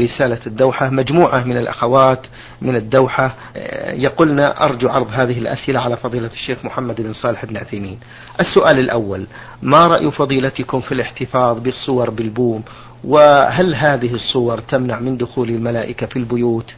رسالة 0.00 0.40
الدوحة 0.46 0.90
مجموعة 0.90 1.44
من 1.44 1.56
الأخوات 1.56 2.26
من 2.62 2.76
الدوحة 2.76 3.34
آه، 3.56 3.92
يقولن 3.92 4.40
أرجو 4.40 4.88
عرض 4.88 5.08
هذه 5.10 5.38
الأسئلة 5.38 5.80
على 5.80 5.96
فضيلة 5.96 6.30
الشيخ 6.32 6.64
محمد 6.64 7.00
بن 7.00 7.12
صالح 7.12 7.44
بن 7.44 7.56
عثيمين. 7.56 7.98
السؤال 8.40 8.78
الأول 8.78 9.26
ما 9.62 9.84
رأي 9.84 10.10
فضيلتكم 10.10 10.80
في 10.80 10.92
الاحتفاظ 10.92 11.58
بالصور 11.58 12.10
بالبوم؟ 12.10 12.62
وهل 13.04 13.74
هذه 13.74 14.14
الصور 14.14 14.60
تمنع 14.60 15.00
من 15.00 15.16
دخول 15.16 15.48
الملائكة 15.48 16.06
في 16.06 16.16
البيوت؟ 16.16 16.74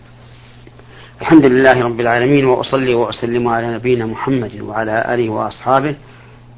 الحمد 1.20 1.50
لله 1.50 1.82
رب 1.82 2.00
العالمين 2.00 2.44
وأصلي 2.44 2.94
وأسلم 2.94 3.48
على 3.48 3.74
نبينا 3.74 4.06
محمد 4.06 4.60
وعلى 4.60 5.14
آله 5.14 5.28
وأصحابه 5.28 5.94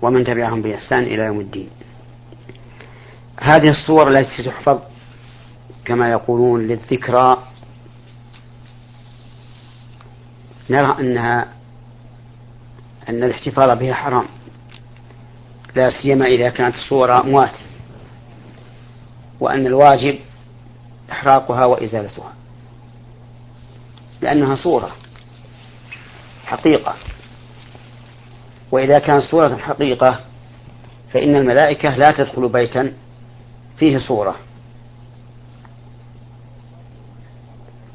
ومن 0.02 0.24
تبعهم 0.24 0.62
بإحسان 0.62 1.02
إلى 1.02 1.22
يوم 1.22 1.40
الدين. 1.40 1.68
هذه 3.40 3.70
الصور 3.70 4.10
التي 4.10 4.42
تحفظ 4.42 4.78
كما 5.84 6.10
يقولون 6.10 6.66
للذكرى. 6.66 7.42
نرى 10.70 10.96
أنها 11.00 11.48
أن 13.08 13.24
الاحتفاظ 13.24 13.78
بها 13.78 13.94
حرام. 13.94 14.24
لا 15.76 15.90
سيما 16.02 16.26
إذا 16.26 16.50
كانت 16.50 16.74
الصور 16.74 17.20
أموات 17.20 17.54
وأن 19.40 19.66
الواجب 19.66 20.18
إحراقها 21.12 21.64
وإزالتها. 21.64 22.32
لأنها 24.20 24.54
صورة 24.54 24.90
حقيقة. 26.44 26.94
وإذا 28.72 28.98
كانت 28.98 29.22
صورة 29.22 29.56
حقيقة 29.56 30.20
فإن 31.12 31.36
الملائكة 31.36 31.96
لا 31.96 32.08
تدخل 32.16 32.48
بيتا 32.48 32.92
فيه 33.78 33.98
صورة. 33.98 34.36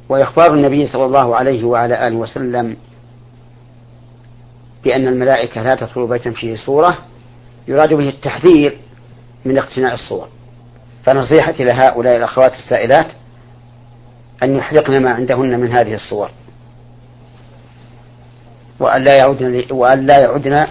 وإخبار 0.10 0.54
النبي 0.54 0.86
صلى 0.86 1.06
الله 1.06 1.36
عليه 1.36 1.64
وعلى 1.64 2.08
آله 2.08 2.16
وسلم 2.16 2.78
بأن 4.84 5.08
الملائكة 5.08 5.62
لا 5.64 5.76
تدخل 5.76 6.08
بيتا 6.08 6.32
فيه 6.32 6.56
صورة 6.56 6.98
يراد 7.68 7.94
به 7.94 8.10
التحذير 8.10 8.78
من 9.46 9.58
اقتناء 9.58 9.94
الصور. 9.94 10.28
فنصيحتي 11.04 11.64
لهؤلاء 11.64 12.18
الأخوات 12.18 12.54
السائلات 12.54 13.12
أن 14.44 14.56
يحرقن 14.56 15.04
ما 15.04 15.10
عندهن 15.10 15.60
من 15.60 15.72
هذه 15.72 15.94
الصور. 15.94 16.30
وأن 18.80 19.04
لا 19.04 19.18
يعودن 19.18 19.66
وأن 19.72 20.06
لا 20.06 20.20
يعودن 20.20 20.68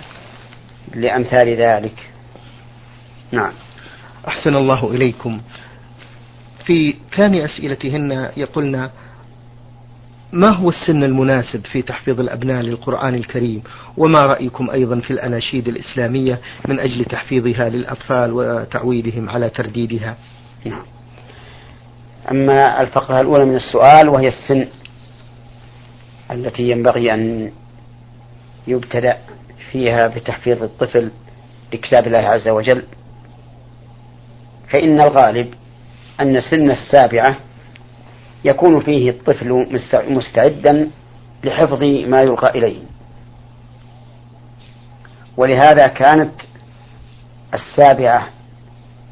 لأمثال 0.94 1.56
ذلك. 1.56 2.10
نعم. 3.32 3.52
أحسن 4.28 4.56
الله 4.56 4.90
إليكم. 4.90 5.40
في 6.64 6.96
ثاني 7.16 7.44
أسئلتهن 7.44 8.30
يقولن 8.36 8.90
ما 10.34 10.48
هو 10.48 10.68
السن 10.68 11.04
المناسب 11.04 11.66
في 11.66 11.82
تحفيظ 11.82 12.20
الأبناء 12.20 12.62
للقرآن 12.62 13.14
الكريم؟ 13.14 13.62
وما 13.96 14.20
رأيكم 14.22 14.70
أيضا 14.70 15.00
في 15.00 15.10
الأناشيد 15.10 15.68
الإسلامية 15.68 16.40
من 16.68 16.80
أجل 16.80 17.04
تحفيظها 17.04 17.68
للأطفال 17.68 18.32
وتعويدهم 18.32 19.28
على 19.28 19.50
ترديدها؟ 19.50 20.16
نعم 20.64 20.82
أما 22.30 22.80
الفقرة 22.82 23.20
الأولى 23.20 23.44
من 23.44 23.56
السؤال 23.56 24.08
وهي 24.08 24.28
السن 24.28 24.66
التي 26.30 26.62
ينبغي 26.62 27.14
أن 27.14 27.52
يبتدأ 28.66 29.18
فيها 29.72 30.06
بتحفيظ 30.06 30.62
الطفل 30.62 31.10
لكتاب 31.72 32.06
الله 32.06 32.18
عز 32.18 32.48
وجل. 32.48 32.82
فإن 34.68 35.00
الغالب 35.02 35.55
أن 36.20 36.40
سن 36.40 36.70
السابعة 36.70 37.36
يكون 38.44 38.80
فيه 38.80 39.10
الطفل 39.10 39.66
مستعدا 40.08 40.90
لحفظ 41.44 41.82
ما 41.82 42.22
يلقى 42.22 42.58
إليه. 42.58 42.82
ولهذا 45.36 45.86
كانت 45.86 46.32
السابعة 47.54 48.28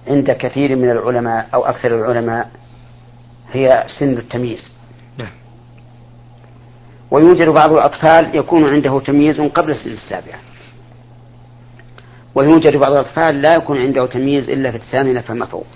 عند 0.08 0.30
كثير 0.30 0.76
من 0.76 0.90
العلماء 0.90 1.48
أو 1.54 1.64
أكثر 1.64 1.94
العلماء 1.94 2.50
هي 3.52 3.84
سن 3.98 4.18
التمييز. 4.18 4.72
نعم. 5.18 5.30
ويوجد 7.10 7.48
بعض 7.48 7.72
الأطفال 7.72 8.36
يكون 8.36 8.64
عنده 8.64 9.00
تمييز 9.00 9.40
قبل 9.40 9.76
سن 9.76 9.90
السابعة. 9.90 10.40
ويوجد 12.34 12.76
بعض 12.76 12.92
الأطفال 12.92 13.42
لا 13.42 13.54
يكون 13.54 13.78
عنده 13.78 14.06
تمييز 14.06 14.48
إلا 14.48 14.70
في 14.70 14.76
الثامنة 14.76 15.20
فما 15.20 15.46
فوق. 15.46 15.66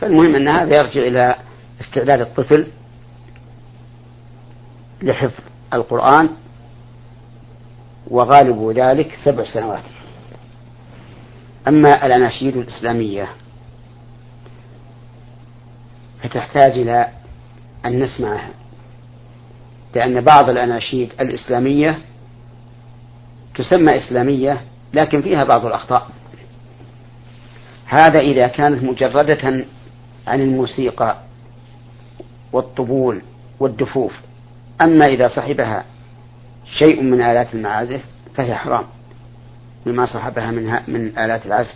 فالمهم 0.00 0.36
أن 0.36 0.48
هذا 0.48 0.78
يرجع 0.78 1.00
إلى 1.00 1.34
استعداد 1.80 2.20
الطفل 2.20 2.66
لحفظ 5.02 5.44
القرآن 5.74 6.30
وغالب 8.10 8.70
ذلك 8.76 9.14
سبع 9.24 9.44
سنوات. 9.44 9.82
أما 11.68 12.06
الأناشيد 12.06 12.56
الإسلامية 12.56 13.28
فتحتاج 16.22 16.78
إلى 16.78 17.08
أن 17.86 18.02
نسمعها 18.02 18.50
لأن 19.94 20.20
بعض 20.20 20.50
الأناشيد 20.50 21.12
الإسلامية 21.20 21.98
تسمى 23.54 23.96
إسلامية 23.96 24.60
لكن 24.94 25.22
فيها 25.22 25.44
بعض 25.44 25.66
الأخطاء. 25.66 26.08
هذا 27.86 28.20
إذا 28.20 28.46
كانت 28.48 28.82
مجردة 28.82 29.66
عن 30.26 30.40
الموسيقى 30.40 31.16
والطبول 32.52 33.22
والدفوف. 33.60 34.20
أما 34.82 35.06
إذا 35.06 35.28
صحبها 35.28 35.84
شيء 36.78 37.02
من 37.02 37.22
آلات 37.22 37.54
المعازف 37.54 38.04
فهي 38.34 38.54
حرام. 38.54 38.84
مما 39.86 40.06
صحبها 40.06 40.50
من 40.50 40.72
من 40.88 41.18
آلات 41.18 41.46
العزف. 41.46 41.74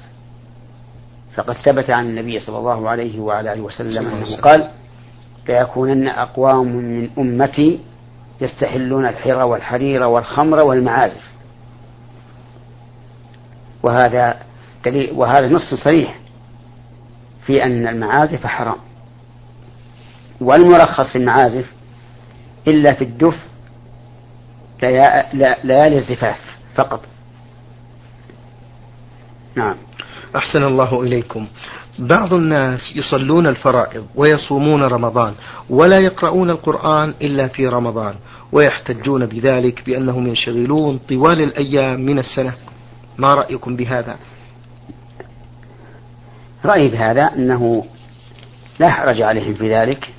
فقد 1.34 1.54
ثبت 1.54 1.90
عن 1.90 2.06
النبي 2.06 2.40
صلى 2.40 2.58
الله 2.58 2.88
عليه 2.88 3.20
وعلى 3.20 3.52
آله 3.52 3.62
وسلم 3.62 4.06
أنه 4.06 4.36
قال 4.36 4.70
ليكونن 5.48 6.08
أقوام 6.08 6.66
من 6.66 7.10
أمتي 7.18 7.80
يستحلون 8.40 9.06
الحر 9.06 9.44
والحرير 9.44 10.02
والخمر 10.02 10.58
والمعازف. 10.58 11.22
وهذا 13.82 14.36
دليل 14.84 15.12
وهذا 15.12 15.48
نص 15.48 15.74
صريح 15.84 16.18
في 17.46 17.64
أن 17.64 17.86
المعازف 17.86 18.46
حرام. 18.46 18.78
والمرخص 20.44 21.12
في 21.12 21.18
المعازف 21.18 21.72
إلا 22.68 22.92
في 22.94 23.04
الدف 23.04 23.36
ليالي 25.64 25.98
الزفاف 25.98 26.38
فقط. 26.74 27.00
نعم. 29.54 29.76
أحسن 30.36 30.64
الله 30.64 31.02
إليكم. 31.02 31.46
بعض 31.98 32.34
الناس 32.34 32.80
يصلون 32.96 33.46
الفرائض 33.46 34.06
ويصومون 34.14 34.82
رمضان 34.82 35.34
ولا 35.70 35.98
يقرؤون 35.98 36.50
القرآن 36.50 37.14
إلا 37.22 37.48
في 37.48 37.66
رمضان 37.66 38.14
ويحتجون 38.52 39.26
بذلك 39.26 39.82
بأنهم 39.86 40.26
ينشغلون 40.26 41.00
طوال 41.08 41.40
الأيام 41.40 42.00
من 42.00 42.18
السنة. 42.18 42.54
ما 43.18 43.28
رأيكم 43.28 43.76
بهذا؟ 43.76 44.16
رأيي 46.64 46.88
بهذا 46.88 47.30
أنه 47.36 47.84
لا 48.80 48.90
حرج 48.90 49.22
عليهم 49.22 49.54
في 49.54 49.74
ذلك. 49.74 50.13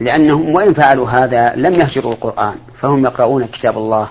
لأنهم 0.00 0.54
وإن 0.54 0.74
فعلوا 0.74 1.08
هذا 1.08 1.54
لم 1.56 1.74
يهجروا 1.74 2.12
القرآن 2.12 2.54
فهم 2.80 3.04
يقرؤون 3.04 3.46
كتاب 3.46 3.78
الله 3.78 4.08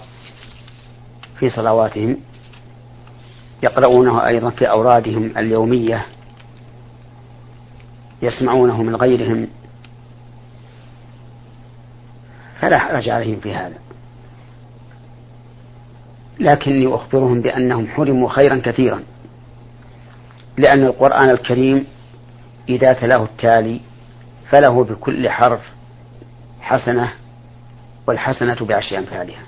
في 1.39 1.49
صلواتهم 1.49 2.17
يقرؤونه 3.63 4.27
أيضا 4.27 4.49
في 4.49 4.69
أورادهم 4.69 5.37
اليومية 5.37 6.05
يسمعونه 8.21 8.83
من 8.83 8.95
غيرهم. 8.95 9.47
فلا 12.59 12.79
حرج 12.79 13.09
عليهم 13.09 13.39
في 13.39 13.53
هذا. 13.53 13.77
لكني 16.39 16.95
أخبرهم 16.95 17.41
بأنهم 17.41 17.88
حرموا 17.88 18.29
خيرا 18.29 18.62
كثيرا 18.65 19.03
لأن 20.57 20.83
القرآن 20.83 21.29
الكريم 21.29 21.88
إذا 22.69 22.94
تلاه 22.94 23.23
التالي 23.23 23.81
فله 24.50 24.83
بكل 24.83 25.29
حرف 25.29 25.76
حسنة 26.67 27.13
والحسنة 28.07 28.55
بعشر 28.65 28.97
أمثالها. 28.97 29.41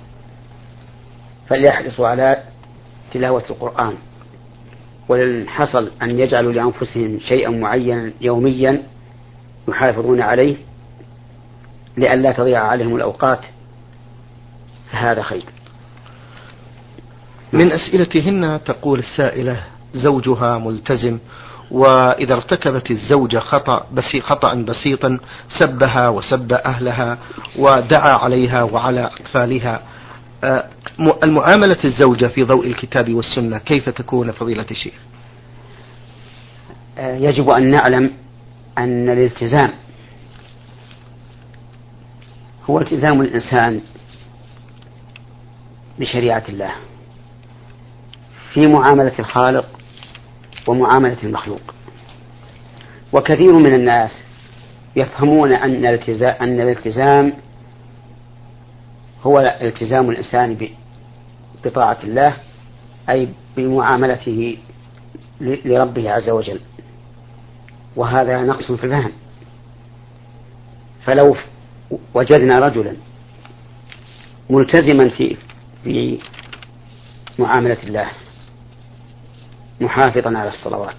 فليحرصوا 1.48 2.08
على 2.08 2.44
تلاوة 3.14 3.44
القرآن. 3.50 3.94
ولن 5.10 5.50
حصل 5.50 5.92
أن 6.02 6.20
يجعلوا 6.20 6.52
لأنفسهم 6.52 7.20
شيئا 7.20 7.50
معينا 7.50 8.12
يوميا 8.22 8.84
يحافظون 9.68 10.22
عليه 10.22 10.56
لئلا 11.98 12.32
تضيع 12.32 12.64
عليهم 12.64 12.96
الأوقات 12.96 13.40
فهذا 14.92 15.22
خير. 15.22 15.44
من 17.54 17.72
أسئلتهن 17.72 18.60
تقول 18.66 19.00
السائلة 19.00 19.64
زوجها 19.94 20.58
ملتزم 20.58 21.20
وإذا 21.72 22.34
ارتكبت 22.34 22.92
الزوجة 22.92 23.38
خطأ 23.38 23.86
بس 23.94 24.18
خطأ 24.22 24.54
بسيطا 24.54 25.20
سبها 25.60 26.10
وسب 26.10 26.54
أهلها 26.54 27.18
ودعا 27.60 28.14
عليها 28.14 28.64
وعلى 28.64 29.10
أطفالها. 29.20 29.82
آه، 30.44 30.68
المعاملة 31.24 31.78
الزوجة 31.86 32.26
في 32.26 32.44
ضوء 32.44 32.68
الكتاب 32.68 33.14
والسنة 33.14 33.58
كيف 33.58 33.90
تكون 33.90 34.32
فضيلة 34.32 34.66
الشيخ؟ 34.72 34.94
آه، 36.98 37.16
يجب 37.16 37.50
أن 37.50 37.70
نعلم 37.70 38.12
أن 38.78 39.10
الالتزام 39.10 39.72
هو 42.70 42.80
التزام 42.80 43.22
الإنسان 43.22 43.82
بشريعة 46.00 46.44
الله 46.50 46.72
في 48.54 48.62
معاملة 48.62 49.20
الخالق 49.20 49.79
ومعاملة 50.68 51.18
المخلوق. 51.24 51.62
وكثير 53.14 53.54
من 53.54 53.74
الناس 53.74 54.12
يفهمون 54.96 55.52
أن 55.52 55.86
الالتزام, 55.86 56.36
أن 56.42 56.62
الالتزام 56.62 57.34
هو 59.24 59.58
التزام 59.62 60.10
الإنسان 60.10 60.70
بطاعة 61.66 61.98
الله 62.04 62.34
أي 63.10 63.28
بمعاملته 63.58 64.58
لربه 65.42 66.12
عز 66.12 66.30
وجل. 66.30 66.60
وهذا 67.96 68.42
نقص 68.42 68.72
في 68.72 68.84
الفهم. 68.84 69.12
فلو 71.06 71.36
وجدنا 72.14 72.60
رجلا 72.60 72.94
ملتزما 74.50 75.10
في 75.10 75.38
في 75.84 76.20
معاملة 77.40 77.78
الله 77.84 78.08
محافظا 79.82 80.38
على 80.38 80.50
الصلوات. 80.50 80.96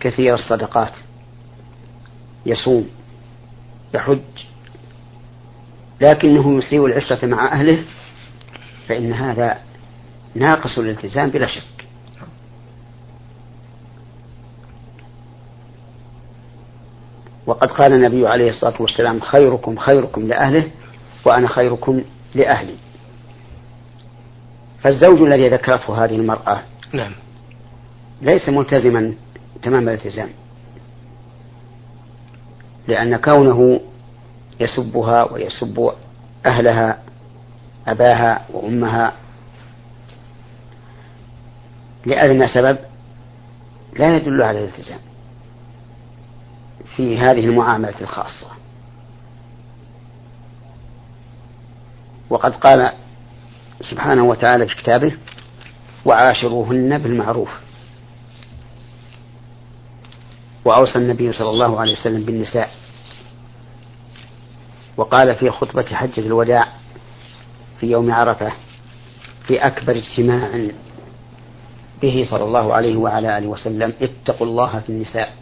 كثير 0.00 0.34
الصدقات. 0.34 0.92
يصوم. 2.46 2.88
يحج. 3.94 4.20
لكنه 6.00 6.58
يسيء 6.58 6.86
العشرة 6.86 7.26
مع 7.26 7.52
أهله 7.52 7.84
فإن 8.88 9.12
هذا 9.12 9.58
ناقص 10.34 10.78
الالتزام 10.78 11.30
بلا 11.30 11.46
شك. 11.46 11.62
وقد 17.46 17.70
قال 17.70 17.92
النبي 17.92 18.26
عليه 18.26 18.48
الصلاة 18.48 18.82
والسلام 18.82 19.20
خيركم 19.20 19.76
خيركم 19.76 20.28
لأهله 20.28 20.70
وأنا 21.26 21.48
خيركم 21.48 22.02
لأهلي. 22.34 22.74
فالزوج 24.82 25.22
الذي 25.22 25.48
ذكرته 25.48 26.04
هذه 26.04 26.14
المرأة 26.14 26.62
نعم. 26.92 27.14
ليس 28.22 28.48
ملتزما 28.48 29.14
تمام 29.62 29.88
الالتزام. 29.88 30.28
لأن 32.88 33.16
كونه 33.16 33.80
يسبها 34.60 35.32
ويسب 35.32 35.92
أهلها 36.46 37.02
أباها 37.86 38.46
وأمها 38.52 39.12
لأدنى 42.06 42.48
سبب 42.48 42.78
لا 43.98 44.16
يدل 44.16 44.42
على 44.42 44.58
الالتزام 44.58 44.98
في 46.96 47.18
هذه 47.18 47.44
المعاملة 47.44 48.00
الخاصة. 48.00 48.46
وقد 52.30 52.54
قال 52.54 52.92
سبحانه 53.80 54.24
وتعالى 54.24 54.68
في 54.68 54.76
كتابه 54.76 55.12
وعاشروهن 56.04 56.98
بالمعروف. 56.98 57.50
وأوصى 60.64 60.98
النبي 60.98 61.32
صلى 61.32 61.50
الله 61.50 61.80
عليه 61.80 61.92
وسلم 61.92 62.24
بالنساء. 62.24 62.70
وقال 64.96 65.34
في 65.34 65.50
خطبة 65.50 65.82
حجة 65.82 66.20
الوداع 66.20 66.68
في 67.80 67.86
يوم 67.86 68.12
عرفة 68.12 68.52
في 69.46 69.66
أكبر 69.66 69.96
اجتماع 69.96 70.68
به 72.02 72.26
صلى 72.30 72.44
الله 72.44 72.74
عليه 72.74 72.96
وعلى 72.96 73.38
آله 73.38 73.46
وسلم 73.46 73.92
اتقوا 74.02 74.46
الله 74.46 74.80
في 74.80 74.88
النساء 74.90 75.32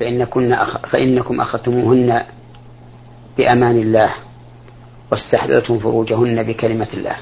فإن 0.00 0.22
أخ... 0.52 0.78
فإنكم 0.78 1.40
أخذتموهن 1.40 2.22
بأمان 3.38 3.78
الله 3.78 4.14
واستحللتم 5.10 5.78
فروجهن 5.78 6.42
بكلمة 6.42 6.88
الله. 6.94 7.16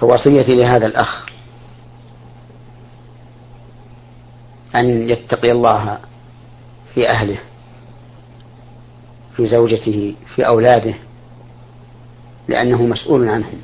فوصيتي 0.00 0.54
لهذا 0.54 0.86
الأخ 0.86 1.26
أن 4.74 5.10
يتقي 5.10 5.52
الله 5.52 5.98
في 6.94 7.08
أهله 7.08 7.38
في 9.36 9.46
زوجته 9.46 10.14
في 10.34 10.46
أولاده 10.46 10.94
لأنه 12.48 12.82
مسؤول 12.82 13.28
عنهم. 13.28 13.60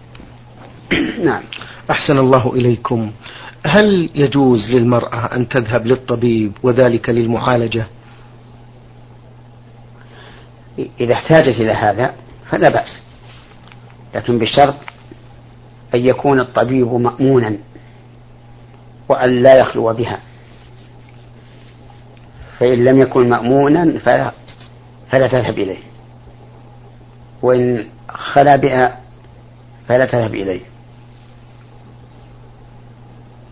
نعم. 1.25 1.43
أحسن 1.91 2.19
الله 2.19 2.53
إليكم. 2.55 3.13
هل 3.67 4.11
يجوز 4.15 4.71
للمرأة 4.71 5.37
أن 5.37 5.49
تذهب 5.49 5.87
للطبيب 5.87 6.53
وذلك 6.63 7.09
للمعالجة؟ 7.09 7.87
إذا 11.01 11.13
احتاجت 11.13 11.61
إلى 11.61 11.73
هذا 11.73 12.15
فلا 12.51 12.69
بأس 12.69 13.03
لكن 14.15 14.39
بشرط 14.39 14.75
أن 15.95 16.07
يكون 16.07 16.41
الطبيب 16.41 16.93
مأمونا 16.93 17.57
وأن 19.09 19.43
لا 19.43 19.59
يخلو 19.59 19.93
بها. 19.93 20.19
فإن 22.59 22.85
لم 22.85 23.01
يكن 23.01 23.29
مأمونا 23.29 23.99
فلا, 23.99 24.33
فلا 25.13 25.29
تذهب 25.29 25.59
إليه. 25.59 25.79
وإن 27.43 27.89
خلا 28.09 28.57
بها 28.57 29.01
فلا 29.89 30.07
تذهب 30.07 30.35
إليه. 30.35 30.61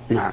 نعم. 0.09 0.33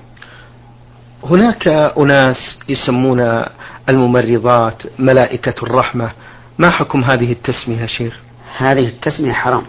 هناك 1.23 1.67
أناس 1.97 2.57
يسمون 2.69 3.45
الممرضات 3.89 4.83
ملائكة 4.99 5.63
الرحمة. 5.63 6.11
ما 6.57 6.69
حكم 6.69 7.03
هذه 7.03 7.31
التسمية 7.31 7.85
شيخ؟ 7.85 8.19
هذه 8.57 8.87
التسمية 8.87 9.33
حرام. 9.33 9.65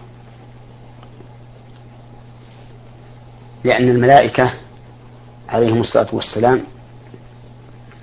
لأن 3.65 3.89
الملائكة 3.89 4.53
عليهم 5.49 5.81
الصلاة 5.81 6.15
والسلام 6.15 6.62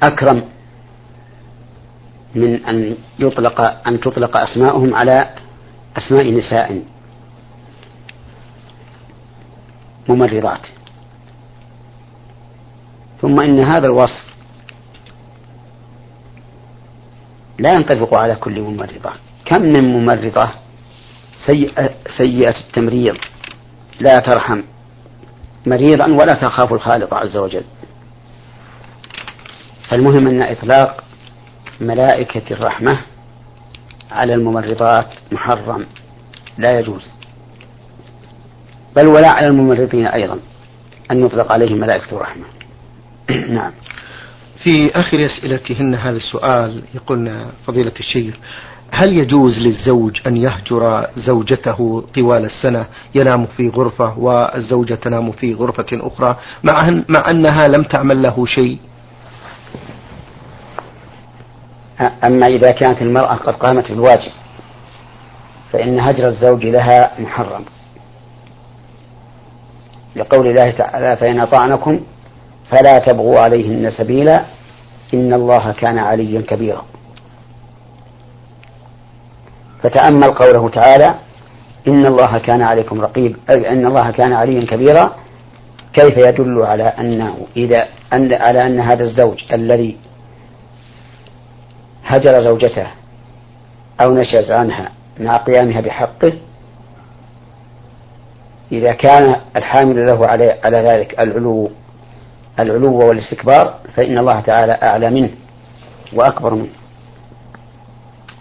أكرم 0.04 0.44
من 2.36 2.66
أن 2.66 2.98
يطلق 3.20 3.88
أن 3.88 4.00
تطلق 4.00 4.38
أسماؤهم 4.38 4.96
على 4.96 5.30
أسماء 5.98 6.32
نساء 6.32 6.84
ممرضات. 10.10 10.68
ثم 13.22 13.36
إن 13.44 13.60
هذا 13.60 13.86
الوصف 13.86 14.24
لا 17.60 17.74
ينطبق 17.74 18.14
على 18.22 18.36
كل 18.36 18.62
ممرضة. 18.62 19.12
كم 19.46 19.62
من 19.62 19.84
ممرضة 19.84 20.50
سيئة, 21.48 21.90
سيئة 22.18 22.60
التمريض 22.60 23.18
لا 24.00 24.16
ترحم 24.16 24.62
مريضا 25.66 26.12
ولا 26.12 26.34
تخاف 26.34 26.74
الخالق 26.74 27.14
عز 27.14 27.38
وجل. 27.38 27.64
فالمهم 29.90 30.28
أن 30.28 30.42
إطلاق 30.42 31.04
ملائكة 31.82 32.54
الرحمة 32.54 32.98
على 34.12 34.34
الممرضات 34.34 35.08
محرم 35.32 35.86
لا 36.58 36.80
يجوز. 36.80 37.10
بل 38.96 39.08
ولا 39.08 39.30
على 39.30 39.48
الممرضين 39.48 40.06
أيضا 40.06 40.40
أن 41.12 41.26
يطلق 41.26 41.54
عليهم 41.54 41.78
ملائكة 41.80 42.16
الرحمة. 42.16 42.44
نعم. 43.56 43.72
في 44.64 44.92
آخر 44.96 45.26
أسئلتهن 45.26 45.96
هذا 45.96 46.18
السؤال 46.18 46.82
يقولنا 46.96 47.46
فضيلة 47.68 47.94
الشيخ 48.00 48.36
هل 48.92 49.18
يجوز 49.18 49.60
للزوج 49.60 50.20
أن 50.28 50.38
يهجر 50.38 51.08
زوجته 51.18 52.04
طوال 52.16 52.46
السنة 52.46 52.86
ينام 53.16 53.46
في 53.58 53.70
غرفة 53.70 54.20
والزوجة 54.20 54.94
تنام 54.94 55.32
في 55.32 55.54
غرفة 55.54 55.86
أخرى 55.94 56.38
مع, 56.64 57.04
مع 57.10 57.24
أنها 57.32 57.68
لم 57.68 57.84
تعمل 57.84 58.22
له 58.22 58.46
شيء؟ 58.46 58.80
أما 62.02 62.46
إذا 62.46 62.72
كانت 62.72 63.02
المرأة 63.02 63.36
قد 63.36 63.54
قامت 63.54 63.92
بالواجب 63.92 64.32
فإن 65.74 66.00
هجر 66.00 66.28
الزوج 66.28 66.66
لها 66.66 67.12
محرم. 67.20 67.66
لقول 70.16 70.48
الله 70.48 70.72
تعالى 70.72 71.18
فإن 71.18 71.40
أطعنكم 71.40 72.00
فلا 72.72 72.98
تبغوا 72.98 73.40
عليهن 73.40 73.90
سبيلا 73.90 74.46
إن 75.14 75.34
الله 75.34 75.72
كان 75.72 75.98
عليا 75.98 76.42
كبيرا. 76.42 76.86
فتأمل 79.84 80.32
قوله 80.32 80.70
تعالى 80.70 81.16
إن 81.88 82.06
الله 82.06 82.38
كان 82.38 82.62
عليكم 82.62 83.02
رقيب 83.02 83.38
أي 83.50 83.70
أن 83.70 83.86
الله 83.86 84.12
كان 84.12 84.34
عليا 84.34 84.66
كبيرا. 84.66 85.16
كيف 85.94 86.18
يدل 86.18 86.62
على 86.62 86.84
أنه 86.84 87.38
إذا 87.58 87.88
أن 88.14 88.34
على 88.34 88.66
أن 88.66 88.80
هذا 88.80 89.04
الزوج 89.04 89.44
الذي 89.54 89.98
هجر 92.06 92.44
زوجته 92.44 92.88
أو 94.02 94.14
نشز 94.14 94.52
عنها 94.52 94.92
مع 95.20 95.32
قيامها 95.32 95.82
بحقه 95.82 96.34
إذا 98.72 98.94
كان 98.94 99.36
الحامل 99.56 100.06
له 100.06 100.28
على 100.28 100.60
على 100.64 100.78
ذلك 100.78 101.20
العلو 101.20 101.72
العلو 102.60 103.00
والاستكبار 103.08 103.80
فإن 103.96 104.18
الله 104.18 104.42
تعالى 104.42 104.74
أعلى 104.74 105.10
منه 105.10 105.30
وأكبر 106.14 106.54
منه. 106.54 106.74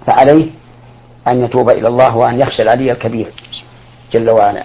فعليه 0.06 0.50
أن 1.28 1.44
يتوب 1.44 1.70
إلى 1.70 1.88
الله 1.88 2.16
وأن 2.16 2.40
يخشى 2.40 2.62
العلي 2.62 2.92
الكبير 2.92 3.32
جل 4.12 4.30
وعلا. 4.30 4.64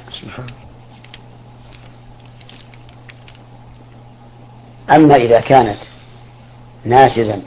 أما 4.95 5.15
إذا 5.15 5.39
كانت 5.39 5.77
ناشزا 6.85 7.41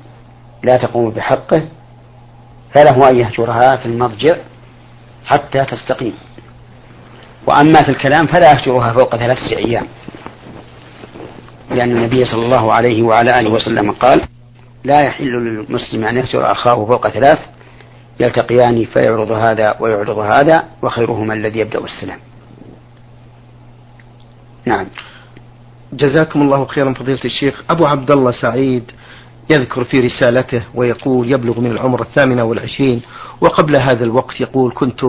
لا 0.63 0.77
تقوم 0.77 1.11
بحقه 1.11 1.63
فله 2.75 3.11
أن 3.11 3.17
يهجرها 3.17 3.77
في 3.77 3.87
المضجع 3.87 4.37
حتى 5.27 5.65
تستقيم. 5.65 6.15
وأما 7.47 7.83
في 7.83 7.89
الكلام 7.89 8.27
فلا 8.27 8.51
يهجرها 8.51 8.93
فوق 8.93 9.17
ثلاثة 9.17 9.57
أيام. 9.57 9.87
لأن 11.71 11.91
النبي 11.91 12.25
صلى 12.25 12.45
الله 12.45 12.75
عليه 12.75 13.03
وعلى 13.03 13.39
آله 13.39 13.51
وسلم 13.51 13.93
قال 13.93 14.25
لا 14.85 15.01
يحل 15.01 15.33
للمسلم 15.33 16.05
أن 16.05 16.17
يهجر 16.17 16.53
أخاه 16.53 16.75
فوق 16.75 17.09
ثلاث 17.09 17.39
يلتقيان 18.21 18.85
فيعرض 18.85 19.31
هذا 19.31 19.77
ويعرض 19.81 20.19
هذا 20.19 20.65
وخيرهما 20.83 21.35
الذي 21.35 21.59
يبدأ 21.59 21.85
السلام. 21.85 22.19
نعم. 24.65 24.87
جزاكم 25.93 26.43
الله 26.43 26.67
خيرا 26.67 26.95
فضيلة 26.95 27.25
الشيخ. 27.25 27.63
أبو 27.71 27.87
عبد 27.87 28.11
الله 28.11 28.33
سعيد 28.33 28.93
يذكر 29.51 29.85
في 29.85 30.01
رسالته 30.01 30.63
ويقول 30.75 31.33
يبلغ 31.33 31.61
من 31.61 31.71
العمر 31.71 32.03
الثامنة 32.03 32.45
والعشرين 32.45 33.03
وقبل 33.41 33.77
هذا 33.81 34.05
الوقت 34.05 34.41
يقول 34.41 34.73
كنت 34.75 35.05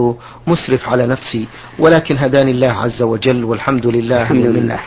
مسرف 0.47 0.89
على 0.89 1.07
نفسي 1.07 1.47
ولكن 1.79 2.17
هداني 2.17 2.51
الله 2.51 2.71
عز 2.71 3.01
وجل 3.01 3.43
والحمد 3.43 3.87
لله 3.87 4.21
الحمد 4.21 4.45
لله. 4.45 4.79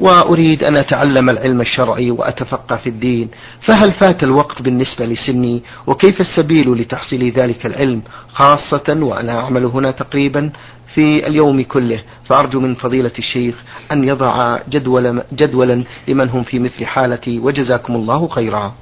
وأريد 0.00 0.64
أن 0.64 0.76
أتعلم 0.78 1.30
العلم 1.30 1.60
الشرعي 1.60 2.10
وأتفقه 2.10 2.76
في 2.76 2.88
الدين 2.88 3.28
فهل 3.68 3.92
فات 3.92 4.22
الوقت 4.24 4.62
بالنسبة 4.62 5.06
لسني؟ 5.06 5.62
وكيف 5.86 6.20
السبيل 6.20 6.72
لتحصيل 6.72 7.30
ذلك 7.30 7.66
العلم؟ 7.66 8.02
خاصة 8.28 8.98
وأنا 9.02 9.40
أعمل 9.40 9.64
هنا 9.64 9.90
تقريبا 9.90 10.50
في 10.94 11.26
اليوم 11.26 11.62
كله 11.62 12.02
فأرجو 12.24 12.60
من 12.60 12.74
فضيلة 12.74 13.12
الشيخ 13.18 13.54
أن 13.92 14.04
يضع 14.04 14.58
جدول 14.68 15.22
جدولا 15.32 15.84
لمن 16.08 16.28
هم 16.28 16.42
في 16.42 16.58
مثل 16.58 16.86
حالتي 16.86 17.38
وجزاكم 17.38 17.94
الله 17.94 18.28
خيرا. 18.28 18.74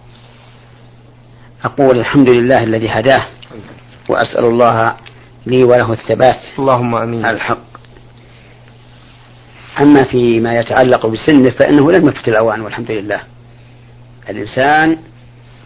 أقول 1.64 1.98
الحمد 1.98 2.30
لله 2.30 2.62
الذي 2.62 2.88
هداه 2.88 3.26
وأسأل 4.08 4.44
الله 4.44 4.96
لي 5.46 5.64
وله 5.64 5.92
الثبات. 5.92 6.40
اللهم 6.58 6.94
أمين. 6.94 7.24
على 7.24 7.36
الحق. 7.36 7.67
أما 9.80 10.04
فيما 10.04 10.58
يتعلق 10.58 11.06
بسنه 11.06 11.50
فإنه 11.50 11.92
لم 11.92 12.08
يفت 12.08 12.28
الأوان 12.28 12.60
والحمد 12.60 12.90
لله. 12.90 13.20
الإنسان 14.28 14.98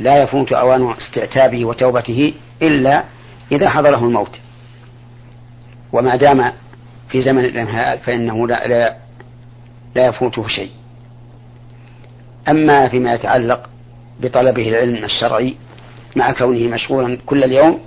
لا 0.00 0.22
يفوت 0.22 0.52
أوان 0.52 0.92
استعتابه 0.92 1.64
وتوبته 1.64 2.34
إلا 2.62 3.04
إذا 3.52 3.68
حضره 3.68 3.98
الموت. 3.98 4.38
وما 5.92 6.16
دام 6.16 6.52
في 7.08 7.22
زمن 7.22 7.44
الإمهال 7.44 7.98
فإنه 7.98 8.48
لا, 8.48 8.68
لا, 8.68 8.96
لا 9.94 10.06
يفوته 10.06 10.48
شيء. 10.48 10.70
أما 12.48 12.88
فيما 12.88 13.14
يتعلق 13.14 13.70
بطلبه 14.20 14.68
العلم 14.68 15.04
الشرعي 15.04 15.54
مع 16.16 16.32
كونه 16.32 16.74
مشغولا 16.74 17.18
كل 17.26 17.44
اليوم 17.44 17.80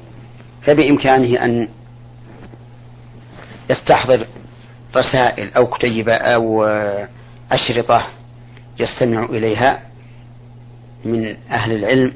فبإمكانه 0.62 1.46
أن 1.46 1.67
يستحضر 3.70 4.27
رسائل 4.96 5.54
أو 5.54 5.68
كتيبة 5.68 6.14
أو 6.14 6.64
أشرطة 7.52 8.06
يستمع 8.80 9.25
إليها 9.25 9.80
من 11.06 11.36
أهل 11.52 11.72
العلم 11.72 12.14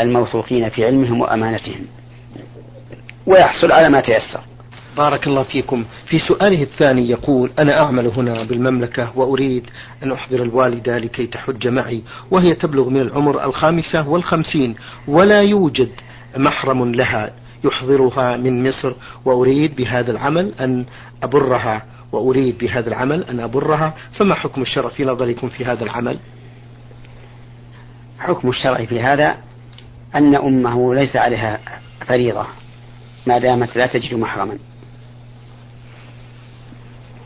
الموثوقين 0.00 0.68
في 0.68 0.84
علمهم 0.86 1.20
وأمانتهم. 1.20 1.86
ويحصل 3.26 3.72
على 3.72 3.88
ما 3.88 4.00
تيسر. 4.00 4.40
بارك 4.96 5.26
الله 5.26 5.42
فيكم. 5.42 5.84
في 6.06 6.18
سؤاله 6.18 6.62
الثاني 6.62 7.10
يقول 7.10 7.50
أنا 7.58 7.82
أعمل 7.82 8.06
هنا 8.06 8.42
بالمملكة 8.42 9.18
وأريد 9.18 9.70
أن 10.02 10.12
أحضر 10.12 10.42
الوالدة 10.42 10.98
لكي 10.98 11.26
تحج 11.26 11.68
معي 11.68 12.02
وهي 12.30 12.54
تبلغ 12.54 12.88
من 12.88 13.00
العمر 13.00 13.44
الخامسة 13.44 14.08
والخمسين 14.08 14.74
ولا 15.08 15.42
يوجد 15.42 15.90
محرم 16.36 16.94
لها. 16.94 17.30
يحضرها 17.64 18.36
من 18.36 18.68
مصر 18.68 18.92
وأريد 19.24 19.76
بهذا 19.76 20.10
العمل 20.10 20.52
أن 20.60 20.84
أبرها 21.22 21.82
وأريد 22.12 22.58
بهذا 22.58 22.88
العمل 22.88 23.24
أن 23.24 23.40
أبرها. 23.40 23.94
فما 24.12 24.34
حكم 24.34 24.62
الشرع 24.62 24.88
في 24.88 25.04
نظركم 25.04 25.48
في 25.48 25.64
هذا 25.64 25.84
العمل؟ 25.84 26.18
حكم 28.18 28.48
الشرع 28.48 28.84
في 28.84 29.00
هذا 29.00 29.36
أن 30.14 30.34
أمه 30.34 30.94
ليس 30.94 31.16
عليها 31.16 31.58
فريضة 32.06 32.46
ما 33.26 33.38
دامت 33.38 33.76
لا 33.76 33.86
تجد 33.86 34.14
محرما. 34.14 34.58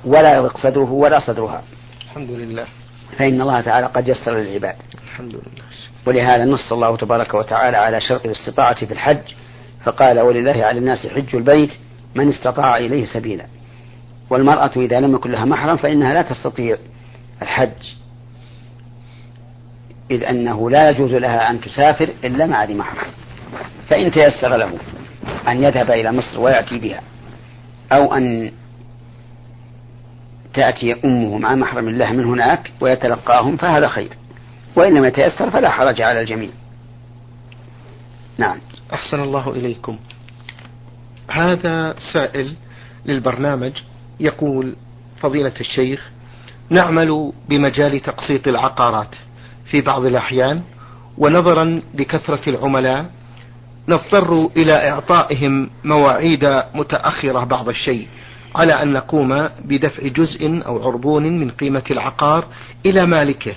ولا 0.05 0.37
يضيق 0.37 0.57
صدره 0.59 0.93
ولا 0.93 1.19
صدرها. 1.19 1.63
الحمد 2.05 2.31
لله. 2.31 2.67
فإن 3.19 3.41
الله 3.41 3.61
تعالى 3.61 3.87
قد 3.87 4.09
يسر 4.09 4.35
للعباد. 4.35 4.77
الحمد 5.05 5.35
لله. 5.35 5.65
ولهذا 6.07 6.45
نص 6.45 6.73
الله 6.73 6.97
تبارك 6.97 7.35
وتعالى 7.35 7.77
على 7.77 8.01
شرط 8.01 8.25
الاستطاعة 8.25 8.87
في 8.87 8.93
الحج 8.93 9.35
فقال 9.85 10.21
ولله 10.21 10.65
على 10.65 10.79
الناس 10.79 11.07
حج 11.07 11.37
البيت 11.37 11.71
من 12.15 12.29
استطاع 12.29 12.77
إليه 12.77 13.07
سبيلا. 13.07 13.47
والمرأة 14.31 14.71
إذا 14.77 15.01
لم 15.01 15.15
يكن 15.15 15.31
لها 15.31 15.45
محرم 15.45 15.77
فإنها 15.77 16.15
لا 16.15 16.23
تستطيع 16.23 16.77
الحج. 17.43 17.95
إذ 20.11 20.25
أنه 20.25 20.71
لا 20.71 20.91
يجوز 20.91 21.15
لها 21.15 21.51
أن 21.51 21.61
تسافر 21.61 22.11
إلا 22.25 22.47
مع 22.47 22.65
ذي 22.65 22.75
محرم. 22.75 23.11
فإن 23.89 24.11
تيسر 24.11 24.57
له 24.57 24.71
أن 25.49 25.65
يذهب 25.65 25.91
إلى 25.91 26.13
مصر 26.13 26.41
ويأتي 26.41 26.79
بها 26.79 27.01
أو 27.93 28.15
أن 28.15 28.53
تأتي 30.55 30.97
أمه 31.05 31.39
مع 31.39 31.55
محرم 31.55 31.89
الله 31.89 32.13
من 32.13 32.25
هناك 32.25 32.73
ويتلقاهم 32.81 33.57
فهذا 33.57 33.89
خير. 33.89 34.09
وإن 34.77 34.95
لم 34.95 35.05
يتيسر 35.05 35.51
فلا 35.51 35.71
حرج 35.71 36.01
على 36.01 36.21
الجميع. 36.21 36.51
نعم. 38.39 38.59
أحسن 38.95 39.21
الله 39.21 39.51
إليكم. 39.51 39.99
هذا 41.31 41.95
سائل 42.13 42.55
للبرنامج 43.07 43.73
يقول 44.21 44.77
فضيلة 45.21 45.53
الشيخ 45.61 46.11
نعمل 46.71 47.33
بمجال 47.49 48.01
تقسيط 48.01 48.49
العقارات 48.49 49.15
في 49.71 49.81
بعض 49.81 50.05
الأحيان 50.05 50.63
ونظرا 51.19 51.81
لكثرة 51.95 52.49
العملاء 52.51 53.11
نضطر 53.89 54.51
إلى 54.57 54.91
إعطائهم 54.91 55.71
مواعيد 55.85 56.63
متأخرة 56.75 57.45
بعض 57.45 57.69
الشيء 57.69 58.09
على 58.55 58.83
أن 58.83 58.93
نقوم 58.93 59.49
بدفع 59.65 60.09
جزء 60.09 60.63
أو 60.67 60.87
عربون 60.89 61.41
من 61.41 61.51
قيمة 61.51 61.85
العقار 61.91 62.45
إلى 62.87 63.07
مالكه 63.07 63.55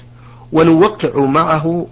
ونوقع 0.51 1.25
معه 1.25 1.87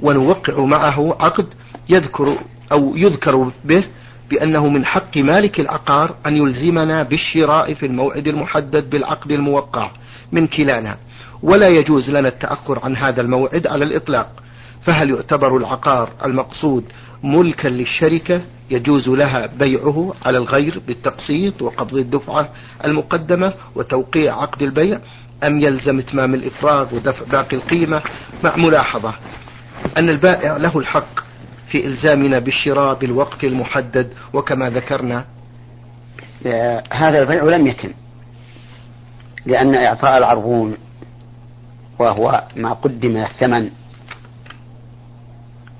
ونوقع 0.00 0.64
معه 0.64 1.16
عقد 1.20 1.46
يذكر 1.88 2.38
أو 2.72 2.96
يذكر 2.96 3.50
به 3.64 3.84
بأنه 4.30 4.68
من 4.68 4.84
حق 4.84 5.16
مالك 5.16 5.60
العقار 5.60 6.14
أن 6.26 6.36
يلزمنا 6.36 7.02
بالشراء 7.02 7.74
في 7.74 7.86
الموعد 7.86 8.26
المحدد 8.26 8.90
بالعقد 8.90 9.32
الموقع 9.32 9.90
من 10.32 10.46
كلانا. 10.46 10.96
ولا 11.42 11.68
يجوز 11.68 12.10
لنا 12.10 12.28
التأخر 12.28 12.80
عن 12.84 12.96
هذا 12.96 13.20
الموعد 13.20 13.66
على 13.66 13.84
الإطلاق. 13.84 14.42
فهل 14.82 15.10
يعتبر 15.10 15.56
العقار 15.56 16.08
المقصود 16.24 16.84
ملكا 17.22 17.68
للشركة 17.68 18.40
يجوز 18.70 19.08
لها 19.08 19.46
بيعه 19.46 20.14
على 20.24 20.38
الغير 20.38 20.82
بالتقسيط 20.86 21.62
وقبض 21.62 21.94
الدفعة 21.94 22.48
المقدمة 22.84 23.52
وتوقيع 23.74 24.42
عقد 24.42 24.62
البيع؟ 24.62 24.98
أم 25.44 25.58
يلزم 25.58 25.98
إتمام 25.98 26.34
الإفراغ 26.34 26.94
ودفع 26.94 27.24
باقي 27.32 27.56
القيمة؟ 27.56 28.02
مع 28.44 28.56
ملاحظة. 28.56 29.14
أن 29.96 30.08
البائع 30.08 30.56
له 30.56 30.78
الحق 30.78 31.20
في 31.68 31.86
إلزامنا 31.86 32.38
بالشراء 32.38 32.98
بالوقت 32.98 33.44
المحدد 33.44 34.12
وكما 34.32 34.70
ذكرنا. 34.70 35.24
هذا 36.92 37.22
البيع 37.22 37.44
لم 37.44 37.66
يتم 37.66 37.90
لأن 39.46 39.74
إعطاء 39.74 40.18
العربون 40.18 40.76
وهو 41.98 42.44
ما 42.56 42.72
قدم 42.72 43.10
من 43.10 43.22
الثمن 43.22 43.70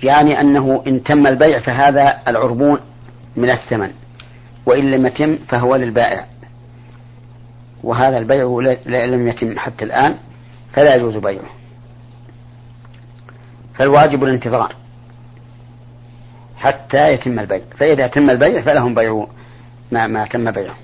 يعني 0.03 0.41
أنه 0.41 0.83
إن 0.87 1.03
تم 1.03 1.27
البيع 1.27 1.59
فهذا 1.59 2.19
العربون 2.29 2.79
من 3.37 3.51
الثمن 3.51 3.91
وإن 4.67 4.91
لم 4.91 5.07
يتم 5.07 5.39
فهو 5.49 5.77
للبائع. 5.77 6.27
وهذا 7.83 8.19
البيع 8.19 8.45
لم 8.87 9.29
يتم 9.29 9.59
حتى 9.59 9.85
الآن 9.85 10.15
فلا 10.73 10.95
يجوز 10.95 11.17
بيعه. 11.17 11.56
فالواجب 13.78 14.25
الانتظار 14.25 14.75
حتى 16.56 17.12
يتم 17.12 17.38
البيع. 17.38 17.61
فإذا 17.78 18.06
تم 18.06 18.30
البيع 18.30 18.62
فلهم 18.62 18.95
بيع 18.95 19.26
ما, 19.92 20.06
ما 20.06 20.26
تم 20.26 20.50
بيعه. 20.50 20.76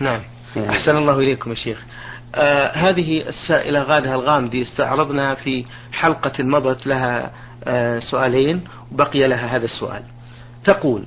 نعم. 0.00 0.20
أحسن 0.56 0.96
الله 0.96 1.18
إليكم 1.18 1.50
يا 1.50 1.54
شيخ. 1.54 1.84
آه 2.34 2.72
هذه 2.72 3.28
السائلة 3.28 3.82
غادة 3.82 4.14
الغامدي 4.14 4.62
استعرضنا 4.62 5.34
في 5.34 5.64
حلقة 5.92 6.44
مضت 6.44 6.86
لها 6.86 7.30
آه 7.64 7.98
سؤالين 7.98 8.64
وبقي 8.92 9.28
لها 9.28 9.56
هذا 9.56 9.64
السؤال. 9.64 10.02
تقول 10.64 11.04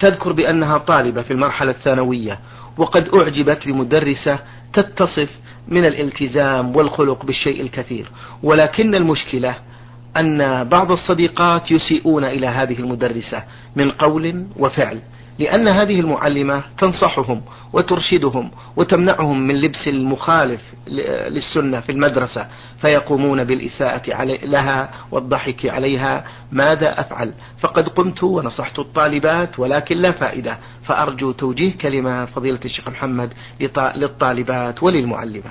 تذكر 0.00 0.32
بأنها 0.32 0.78
طالبة 0.78 1.22
في 1.22 1.30
المرحلة 1.30 1.70
الثانوية 1.70 2.38
وقد 2.78 3.08
أعجبت 3.14 3.66
بمدرسة 3.66 4.38
تتصف 4.72 5.30
من 5.68 5.84
الالتزام 5.84 6.76
والخلق 6.76 7.24
بالشيء 7.24 7.60
الكثير 7.60 8.10
ولكن 8.42 8.94
المشكلة 8.94 9.54
أن 10.16 10.64
بعض 10.64 10.92
الصديقات 10.92 11.70
يسيئون 11.70 12.24
إلى 12.24 12.46
هذه 12.46 12.78
المدرسة 12.78 13.42
من 13.76 13.90
قول 13.90 14.46
وفعل 14.56 15.00
لأن 15.38 15.68
هذه 15.68 16.00
المعلمة 16.00 16.62
تنصحهم 16.78 17.42
وترشدهم 17.72 18.50
وتمنعهم 18.76 19.46
من 19.46 19.60
لبس 19.60 19.88
المخالف 19.88 20.60
للسنة 21.28 21.80
في 21.80 21.92
المدرسة 21.92 22.46
فيقومون 22.80 23.44
بالإساءة 23.44 24.14
علي 24.14 24.38
لها 24.42 24.90
والضحك 25.10 25.66
عليها 25.66 26.24
ماذا 26.52 27.00
أفعل؟ 27.00 27.34
فقد 27.60 27.88
قمت 27.88 28.22
ونصحت 28.22 28.78
الطالبات 28.78 29.58
ولكن 29.58 29.96
لا 29.96 30.12
فائدة 30.12 30.58
فأرجو 30.84 31.32
توجيه 31.32 31.78
كلمة 31.78 32.24
فضيلة 32.24 32.60
الشيخ 32.64 32.88
محمد 32.88 33.32
للطالبات 33.96 34.82
وللمعلمة. 34.82 35.50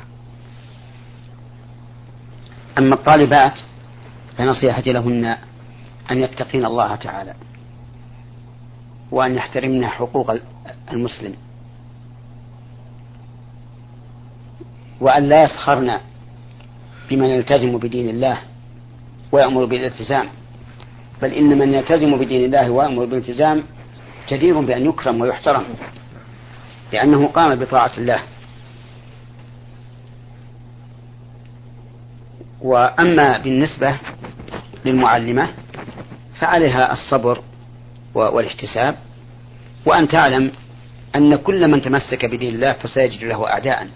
أما 2.77 2.95
الطالبات 2.95 3.59
فنصيحتي 4.37 4.91
لهن 4.91 5.37
أن 6.11 6.17
يتقين 6.17 6.65
الله 6.65 6.95
تعالى 6.95 7.33
وأن 9.11 9.35
يحترمن 9.35 9.87
حقوق 9.87 10.35
المسلم 10.91 11.33
وأن 15.01 15.29
لا 15.29 15.43
يسخرن 15.43 15.99
بمن 17.09 17.25
يلتزم 17.25 17.77
بدين 17.77 18.09
الله 18.09 18.37
ويأمر 19.31 19.65
بالالتزام. 19.65 20.27
بل 21.21 21.33
إن 21.33 21.57
من 21.59 21.73
يلتزم 21.73 22.17
بدين 22.17 22.45
الله 22.45 22.69
ويأمر 22.69 23.05
بالالتزام 23.05 23.63
جدير 24.29 24.61
بأن 24.61 24.85
يكرم 24.85 25.21
ويحترم 25.21 25.63
لأنه 26.93 27.27
قام 27.27 27.55
بطاعة 27.55 27.91
الله. 27.97 28.19
وأما 32.61 33.37
بالنسبة 33.37 33.97
للمعلمة 34.85 35.49
فعليها 36.39 36.93
الصبر 36.93 37.41
والاحتساب. 38.13 38.95
وأن 39.85 40.07
تعلم 40.07 40.51
أن 41.15 41.35
كل 41.35 41.67
من 41.67 41.81
تمسك 41.81 42.25
بدين 42.25 42.55
الله 42.55 42.71
فسيجد 42.73 43.23
له 43.23 43.47
أعداء. 43.47 43.87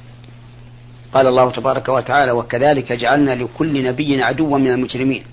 قال 1.14 1.28
الله 1.28 1.52
تبارك 1.52 1.90
وتعالى 1.90 2.32
وكذلك 2.32 2.94
جعلنا 2.94 3.32
لكل 3.32 3.84
نبي 3.84 4.24
عدوا 4.24 4.58
من 4.58 4.72
المجرمين 4.72 5.24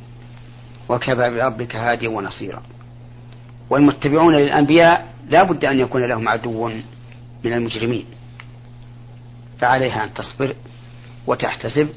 وكفى 0.89 1.15
بربك 1.15 1.77
هاديا 1.77 2.09
ونصيرا. 2.09 2.63
والمتبعون 3.71 4.35
للأنبياء 4.35 5.07
لا 5.29 5.43
بد 5.43 5.65
أن 5.65 5.81
يكون 5.81 6.05
لهم 6.05 6.29
عدو 6.29 6.69
من 7.45 7.53
المجرمين. 7.53 8.05
فعليها 9.61 10.05
أن 10.05 10.15
تصبر 10.15 10.55
وتحتسب. 11.27 11.89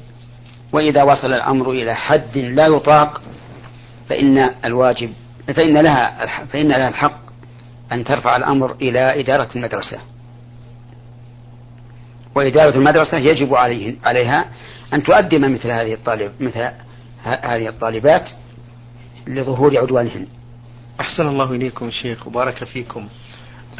وإذا 0.72 1.02
وصل 1.02 1.32
الأمر 1.32 1.70
إلى 1.70 1.94
حد 1.94 2.38
لا 2.38 2.66
يطاق 2.66 3.22
فإن 4.08 4.50
الواجب 4.64 5.12
فإن 5.46 5.78
لها 5.78 6.26
فإن 6.44 6.68
لها 6.68 6.88
الحق 6.88 7.20
أن 7.92 8.04
ترفع 8.04 8.36
الأمر 8.36 8.72
إلى 8.72 9.20
إدارة 9.20 9.48
المدرسة 9.56 9.98
وإدارة 12.34 12.76
المدرسة 12.76 13.18
يجب 13.18 13.54
عليه 13.54 13.96
عليها 14.04 14.44
أن 14.94 15.02
تؤدم 15.02 15.54
مثل 15.54 15.70
هذه 15.70 15.94
الطالب 15.94 16.32
مثل 16.40 16.70
هذه 17.22 17.68
الطالبات 17.68 18.30
لظهور 19.26 19.78
عدوانهن. 19.78 20.26
أحسن 21.00 21.28
الله 21.28 21.52
إليكم 21.52 21.90
شيخ 21.90 22.26
وبارك 22.26 22.64
فيكم. 22.64 23.08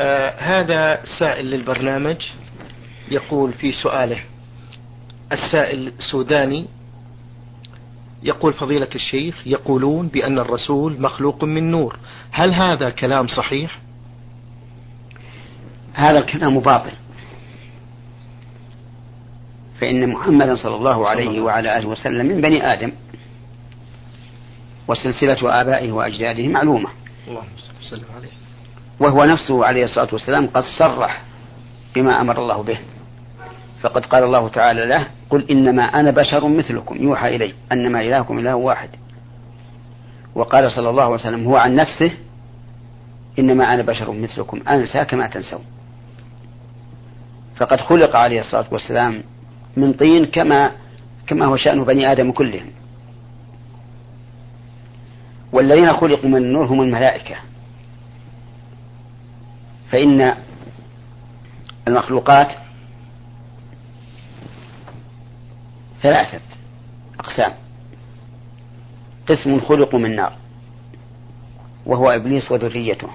آه 0.01 0.31
هذا 0.39 1.01
سائل 1.19 1.47
للبرنامج 1.47 2.17
يقول 3.11 3.53
في 3.53 3.73
سؤاله 3.73 4.21
السائل 5.33 5.93
سوداني 6.13 6.67
يقول 8.23 8.53
فضيلة 8.53 8.89
الشيخ 8.95 9.47
يقولون 9.47 10.09
بأن 10.09 10.39
الرسول 10.39 11.01
مخلوق 11.01 11.45
من 11.45 11.71
نور. 11.71 11.97
هل 12.31 12.55
هذا 12.55 12.91
كلام 12.91 13.27
صحيح؟ 13.27 13.79
هذا 15.95 16.19
الكلام 16.19 16.61
باطل. 16.61 16.93
فإن 19.81 20.09
محمدا 20.09 20.57
صلى 20.57 20.77
الله 20.77 21.09
عليه 21.09 21.41
وعلى 21.41 21.79
آله 21.79 21.89
وسلم 21.89 22.27
من 22.27 22.41
بني 22.41 22.73
آدم 22.73 22.93
وسلسلة 24.89 25.61
آبائه 25.61 25.93
وأجداده 25.93 26.49
معلومة. 26.49 26.89
اللهم 27.29 27.47
صل 27.81 28.03
عليه. 28.17 28.29
وهو 29.01 29.25
نفسه 29.25 29.65
عليه 29.65 29.85
الصلاة 29.85 30.09
والسلام 30.13 30.47
قد 30.47 30.65
صرح 30.79 31.23
بما 31.95 32.21
أمر 32.21 32.43
الله 32.43 32.63
به. 32.63 32.79
فقد 33.81 34.07
قال 34.07 34.25
الله 34.25 34.49
تعالى 34.49 34.87
له 34.87 35.07
قل 35.31 35.51
إنما 35.51 35.83
أنا 35.83 36.11
بشر 36.11 36.49
مثلكم 36.49 36.97
يوحى 36.97 37.37
إلي 37.37 37.55
أنما 37.73 38.01
إلهكم 38.01 38.39
إله 38.39 38.55
واحد. 38.55 38.89
وقال 40.35 40.73
صلى 40.73 40.91
الله 40.91 41.03
عليه 41.03 41.15
وسلم 41.15 41.47
هو 41.47 41.57
عن 41.57 41.75
نفسه 41.75 42.13
إنما 43.39 43.75
أنا 43.75 43.83
بشر 43.83 44.13
مثلكم 44.13 44.61
أنسى 44.69 45.05
كما 45.05 45.27
تنسون. 45.27 45.65
فقد 47.57 47.81
خلق 47.81 48.17
عليه 48.17 48.41
الصلاة 48.41 48.67
والسلام 48.71 49.23
من 49.77 49.93
طين 49.93 50.25
كما 50.25 50.71
كما 51.27 51.47
هو 51.47 51.57
شأن 51.57 51.85
بني 51.85 52.13
آدم 52.13 52.33
كلهم. 52.33 52.67
والذين 55.53 55.93
خلقوا 55.93 56.31
من 56.31 56.37
النور 56.37 56.67
هم 56.67 56.83
الملائكة. 56.83 57.35
فإن 59.91 60.35
المخلوقات 61.89 62.53
ثلاثة 66.03 66.41
أقسام. 67.21 67.53
قسم 69.29 69.61
خلقوا 69.61 69.99
من 69.99 70.17
نار 70.17 70.33
وهو 71.87 72.11
إبليس 72.11 72.53
وذريته. 72.53 73.09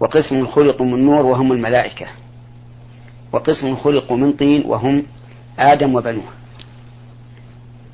وقسم 0.00 0.46
خلقوا 0.46 0.86
من 0.86 1.04
نور 1.04 1.26
وهم 1.26 1.52
الملائكة. 1.52 2.06
وقسم 3.32 3.76
خلقوا 3.76 4.16
من 4.16 4.32
طين 4.32 4.66
وهم 4.66 5.02
آدم 5.58 5.94
وبنوه. 5.94 6.32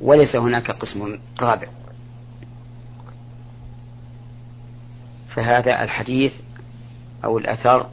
وليس 0.00 0.36
هناك 0.36 0.70
قسم 0.70 1.18
رابع. 1.40 1.68
فهذا 5.34 5.82
الحديث 5.82 6.32
أو 7.24 7.38
الأثر 7.38 7.88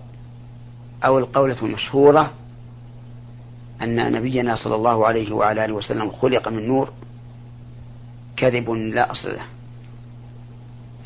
أو 1.06 1.18
القولة 1.18 1.58
المشهورة 1.62 2.32
أن 3.82 4.12
نبينا 4.12 4.56
صلى 4.56 4.76
الله 4.76 5.08
عليه 5.08 5.32
وعلى 5.32 5.66
آله 5.66 5.74
وسلم 5.74 6.12
خلق 6.12 6.48
من 6.48 6.68
نور 6.68 6.90
كذب 8.38 8.70
لا 8.70 9.12
أصل 9.12 9.30
له. 9.30 9.46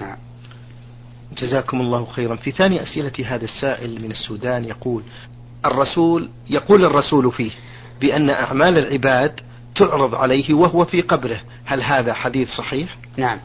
نعم. 0.02 0.18
جزاكم 1.38 1.82
الله 1.82 2.06
خيرا. 2.06 2.36
في 2.36 2.52
ثاني 2.52 2.84
أسئلة 2.84 3.36
هذا 3.36 3.44
السائل 3.44 4.02
من 4.02 4.12
السودان 4.12 4.66
يقول 4.66 5.04
الرسول 5.66 6.30
يقول 6.50 6.86
الرسول 6.86 7.32
فيه 7.32 7.52
بأن 8.02 8.30
أعمال 8.30 8.78
العباد 8.78 9.40
تعرض 9.76 10.16
عليه 10.16 10.54
وهو 10.54 10.86
في 10.86 11.02
قبره. 11.02 11.42
هل 11.66 11.82
هذا 11.82 12.14
حديث 12.14 12.50
صحيح؟ 12.50 12.98
نعم. 13.18 13.40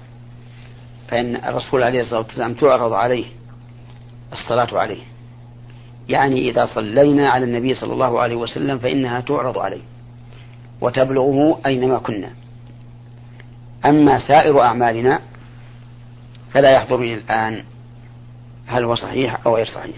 فإن 1.09 1.37
الرسول 1.37 1.83
عليه 1.83 2.01
الصلاة 2.01 2.21
والسلام 2.21 2.55
تعرض 2.55 2.93
عليه 2.93 3.27
الصلاة 4.33 4.79
عليه. 4.79 5.03
يعني 6.09 6.51
إذا 6.51 6.67
صلينا 6.67 7.31
على 7.31 7.45
النبي 7.45 7.75
صلى 7.75 7.93
الله 7.93 8.21
عليه 8.21 8.37
وسلم 8.37 8.79
فإنها 8.79 9.21
تعرض 9.21 9.59
عليه 9.59 9.83
وتبلغه 10.81 11.61
أينما 11.67 11.99
كنا. 11.99 12.31
أما 13.87 14.19
سائر 14.19 14.61
أعمالنا 14.61 15.21
فلا 16.53 16.71
يحضرني 16.71 17.15
الآن 17.15 17.63
هل 18.67 18.85
هو 18.85 18.95
صحيح 18.95 19.47
أو 19.47 19.57
غير 19.57 19.67
صحيح. 19.67 19.97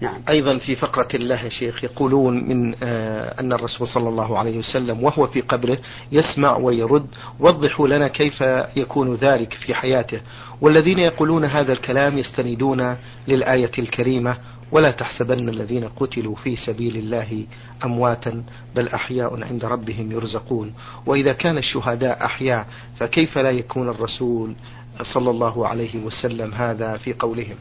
نعم. 0.00 0.20
أيضا 0.28 0.58
في 0.58 0.76
فقرة 0.76 1.08
الله 1.14 1.44
يا 1.44 1.48
شيخ 1.48 1.84
يقولون 1.84 2.48
من 2.48 2.74
آه 2.82 3.40
أن 3.40 3.52
الرسول 3.52 3.88
صلى 3.88 4.08
الله 4.08 4.38
عليه 4.38 4.58
وسلم 4.58 5.04
وهو 5.04 5.26
في 5.26 5.40
قبره 5.40 5.78
يسمع 6.12 6.56
ويرد 6.56 7.06
وضحوا 7.40 7.88
لنا 7.88 8.08
كيف 8.08 8.44
يكون 8.76 9.14
ذلك 9.14 9.52
في 9.52 9.74
حياته. 9.74 10.20
والذين 10.60 10.98
يقولون 10.98 11.44
هذا 11.44 11.72
الكلام 11.72 12.18
يستندون 12.18 12.96
للآية 13.28 13.70
الكريمة 13.78 14.36
ولا 14.72 14.90
تحسبن 14.90 15.48
الذين 15.48 15.88
قتلوا 15.88 16.34
في 16.34 16.56
سبيل 16.56 16.96
الله 16.96 17.46
أمواتا 17.84 18.44
بل 18.76 18.88
أحياء 18.88 19.44
عند 19.44 19.64
ربهم 19.64 20.12
يرزقون. 20.12 20.74
وإذا 21.06 21.32
كان 21.32 21.58
الشهداء 21.58 22.24
أحياء 22.24 22.66
فكيف 22.96 23.38
لا 23.38 23.50
يكون 23.50 23.88
الرسول 23.88 24.54
صلى 25.02 25.30
الله 25.30 25.68
عليه 25.68 26.04
وسلم 26.04 26.54
هذا 26.54 26.96
في 26.96 27.12
قولهم؟ 27.12 27.56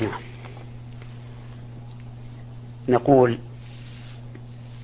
نعم. 0.00 0.35
نقول 2.88 3.38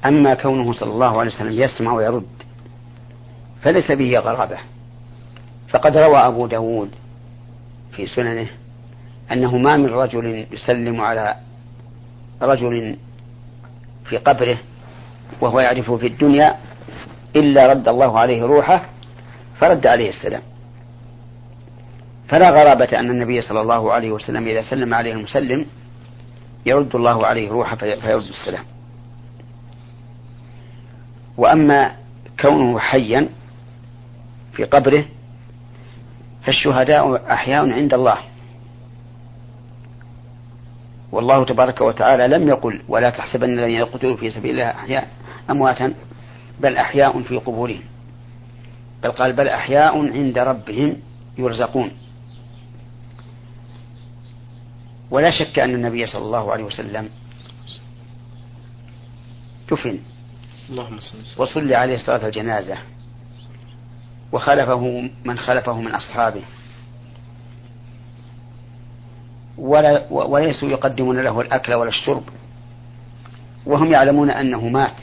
أما 0.04 0.34
كونه 0.34 0.72
صلى 0.72 0.90
الله 0.90 1.20
عليه 1.20 1.30
وسلم 1.30 1.52
يسمع 1.52 1.92
ويرد 1.92 2.26
فليس 3.62 3.92
به 3.92 4.18
غرابة. 4.18 4.58
فقد 5.68 5.96
روى 5.96 6.16
أبو 6.16 6.46
داود 6.46 6.90
في 7.92 8.06
سننه 8.06 8.46
أنه 9.32 9.58
ما 9.58 9.76
من 9.76 9.86
رجل 9.86 10.46
يسلم 10.52 11.00
على 11.00 11.36
رجل 12.42 12.96
في 14.04 14.16
قبره 14.16 14.58
وهو 15.40 15.60
يعرفه 15.60 15.96
في 15.96 16.06
الدنيا 16.06 16.56
إلا 17.36 17.72
رد 17.72 17.88
الله 17.88 18.18
عليه 18.18 18.42
روحه 18.42 18.84
فرد 19.60 19.86
عليه 19.86 20.08
السلام. 20.08 20.42
فلا 22.28 22.50
غرابة 22.50 22.98
أن 22.98 23.10
النبي 23.10 23.40
صلى 23.40 23.60
الله 23.60 23.92
عليه 23.92 24.12
وسلم 24.12 24.46
إذا 24.48 24.62
سلم 24.62 24.94
عليه 24.94 25.12
المسلم 25.12 25.66
يرد 26.66 26.96
الله 26.96 27.26
عليه 27.26 27.50
روحه 27.50 27.76
فيرد 27.76 28.22
السلام 28.22 28.64
وأما 31.36 31.96
كونه 32.40 32.78
حيا 32.78 33.28
في 34.52 34.64
قبره 34.64 35.04
فالشهداء 36.42 37.32
أحياء 37.32 37.70
عند 37.70 37.94
الله. 37.94 38.16
والله 41.12 41.44
تبارك 41.44 41.80
وتعالى 41.80 42.28
لم 42.28 42.48
يقل 42.48 42.80
ولا 42.88 43.10
تحسبن 43.10 43.58
الذين 43.58 43.78
يقتلوا 43.78 44.16
في 44.16 44.30
سبيل 44.30 44.50
الله 44.50 44.70
أحياء 44.70 45.08
أمواتا 45.50 45.94
بل 46.60 46.76
أحياء 46.76 47.22
في 47.22 47.36
قبورهم. 47.36 47.82
بل 49.02 49.12
قال 49.12 49.32
بل 49.32 49.48
أحياء 49.48 49.98
عند 50.12 50.38
ربهم 50.38 50.96
يرزقون. 51.38 51.90
ولا 55.12 55.30
شك 55.30 55.58
أن 55.58 55.74
النبي 55.74 56.06
صلى 56.06 56.24
الله 56.24 56.52
عليه 56.52 56.64
وسلم 56.64 57.08
دفن 59.70 59.98
اللهم 60.70 60.98
وصلي 61.38 61.74
عليه 61.74 61.96
صلاة 61.96 62.26
الجنازة 62.26 62.78
وخلفه 64.32 65.10
من 65.24 65.38
خلفه 65.38 65.80
من 65.80 65.94
أصحابه 65.94 66.42
ولا 69.58 70.06
وليسوا 70.10 70.68
يقدمون 70.68 71.20
له 71.20 71.40
الأكل 71.40 71.74
ولا 71.74 71.88
الشرب 71.88 72.24
وهم 73.66 73.92
يعلمون 73.92 74.30
أنه 74.30 74.68
مات 74.68 74.96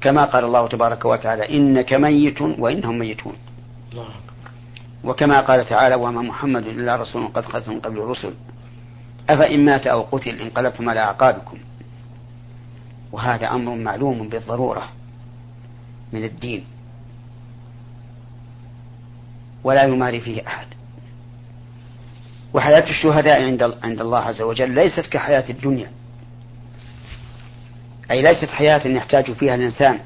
كما 0.00 0.24
قال 0.24 0.44
الله 0.44 0.68
تبارك 0.68 1.04
وتعالى 1.04 1.56
إنك 1.56 1.92
ميت 1.92 2.40
وإنهم 2.40 2.98
ميتون 2.98 3.36
الله 3.92 4.23
وكما 5.04 5.40
قال 5.40 5.68
تعالى 5.68 5.94
وما 5.94 6.22
محمد 6.22 6.66
إلا 6.66 6.96
رسول 6.96 7.28
قد 7.28 7.44
خلت 7.44 7.68
من 7.68 7.80
قبل 7.80 7.98
الرسل. 7.98 8.34
أفإن 9.30 9.64
مات 9.64 9.86
أو 9.86 10.02
قتل 10.02 10.40
انقلبتم 10.40 10.90
على 10.90 11.00
أعقابكم. 11.00 11.58
وهذا 13.12 13.50
أمر 13.50 13.74
معلوم 13.74 14.28
بالضرورة 14.28 14.88
من 16.12 16.24
الدين. 16.24 16.64
ولا 19.64 19.82
يماري 19.82 20.20
فيه 20.20 20.46
أحد. 20.46 20.66
وحياة 22.54 22.90
الشهداء 22.90 23.42
عند 23.42 23.62
عند 23.82 24.00
الله 24.00 24.18
عز 24.18 24.42
وجل 24.42 24.70
ليست 24.70 25.06
كحياة 25.06 25.44
الدنيا. 25.50 25.90
أي 28.10 28.22
ليست 28.22 28.48
حياة 28.48 28.86
يحتاج 28.86 29.32
فيها 29.32 29.54
الإنسان 29.54 29.98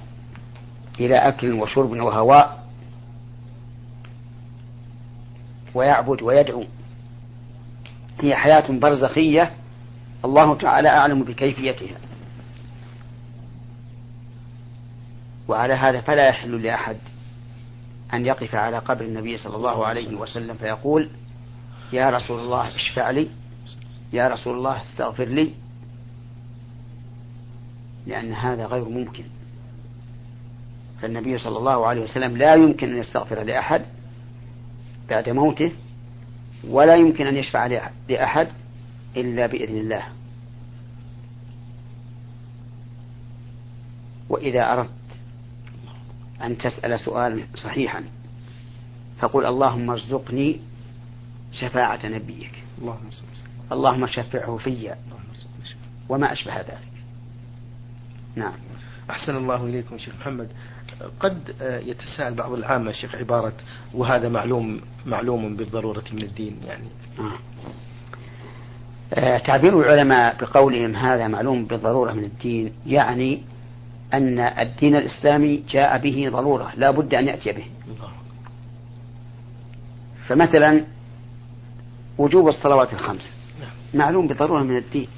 إلى 1.01 1.17
أكل 1.17 1.53
وشرب 1.53 1.91
وهواء 1.91 2.58
ويعبد 5.75 6.23
ويدعو. 6.23 6.65
هي 8.21 8.37
حياة 8.37 8.71
برزخية. 8.71 9.53
الله 10.25 10.55
تعالى 10.55 10.89
أعلم 10.89 11.23
بكيفيتها. 11.23 11.97
وعلى 15.49 15.75
هذا 15.75 16.01
فلا 16.01 16.29
يحل 16.29 16.63
لأحد 16.63 16.97
أن 18.15 18.27
يقف 18.27 18.55
على 18.55 18.79
قبر 18.79 19.05
النبي 19.05 19.39
صلى 19.39 19.57
الله 19.57 19.87
عليه 19.87 20.17
وسلم 20.17 20.57
فيقول 20.57 21.11
يا 21.93 22.11
رسول 22.11 22.41
الله 22.41 22.77
اشفع 22.77 23.11
لي. 23.11 23.29
يا 24.13 24.29
رسول 24.29 24.57
الله 24.57 24.83
استغفر 24.83 25.25
لي. 25.25 25.53
لأن 28.07 28.33
هذا 28.33 28.67
غير 28.67 28.89
ممكن. 28.89 29.25
فالنبي 31.03 31.39
صلى 31.39 31.59
الله 31.59 31.87
عليه 31.87 32.03
وسلم 32.03 32.37
لا 32.37 32.55
يمكن 32.55 32.91
أن 32.91 32.97
يستغفر 32.97 33.43
لأحد 33.43 33.85
بعد 35.11 35.29
موته 35.29 35.73
ولا 36.65 36.97
يمكن 36.97 37.27
أن 37.27 37.37
يشفع 37.37 37.67
لأحد 38.09 38.49
إلا 39.17 39.47
بإذن 39.47 39.77
الله. 39.79 40.03
وإذا 44.29 44.73
أردت 44.73 44.91
أن 46.43 46.59
تسأل 46.59 47.01
سؤالا 47.01 47.45
صحيحا 47.55 48.05
فقل 49.19 49.47
اللهم 49.47 49.91
ارزقني 49.91 50.61
شفاعة 51.53 52.07
نبيك. 52.07 52.53
اللهم 52.79 53.11
اللهم 53.73 54.07
شفعه 54.07 54.57
في. 54.57 54.95
وما 56.09 56.33
أشبه 56.33 56.57
ذلك. 56.57 56.89
نعم. 58.37 58.55
أحسن 59.11 59.37
الله 59.37 59.65
إليكم 59.65 59.99
شيخ 59.99 60.15
محمد. 60.21 60.49
قد 61.21 61.55
يتساءل 61.61 62.35
بعض 62.35 62.53
العامة 62.53 62.93
شيخ 62.93 63.15
عبارة 63.15 63.53
وهذا 63.95 64.29
معلوم 64.29 64.81
معلوم 65.07 65.57
بالضرورة 65.57 66.05
من 66.13 66.23
الدين 66.23 66.57
يعني. 66.67 66.89
آه. 67.19 67.33
تعبير 69.39 69.81
العلماء 69.81 70.37
بقولهم 70.41 70.97
هذا 70.97 71.29
معلوم 71.29 71.65
بالضرورة 71.65 72.13
من 72.13 72.25
الدين 72.25 72.73
يعني 72.87 73.43
أن 74.15 74.39
الدين 74.39 74.97
الإسلامي 74.97 75.63
جاء 75.71 75.99
به 75.99 76.29
ضرورة 76.33 76.73
لا 76.77 76.91
بد 76.91 77.15
أن 77.15 77.29
يأتي 77.29 77.53
به. 77.53 77.65
فمثلا 80.27 80.85
وجوب 82.19 82.49
الصلوات 82.49 82.93
الخمس. 82.93 83.33
معلوم 83.95 84.29
بضرورة 84.29 84.63
من 84.63 84.77
الدين. 84.77 85.09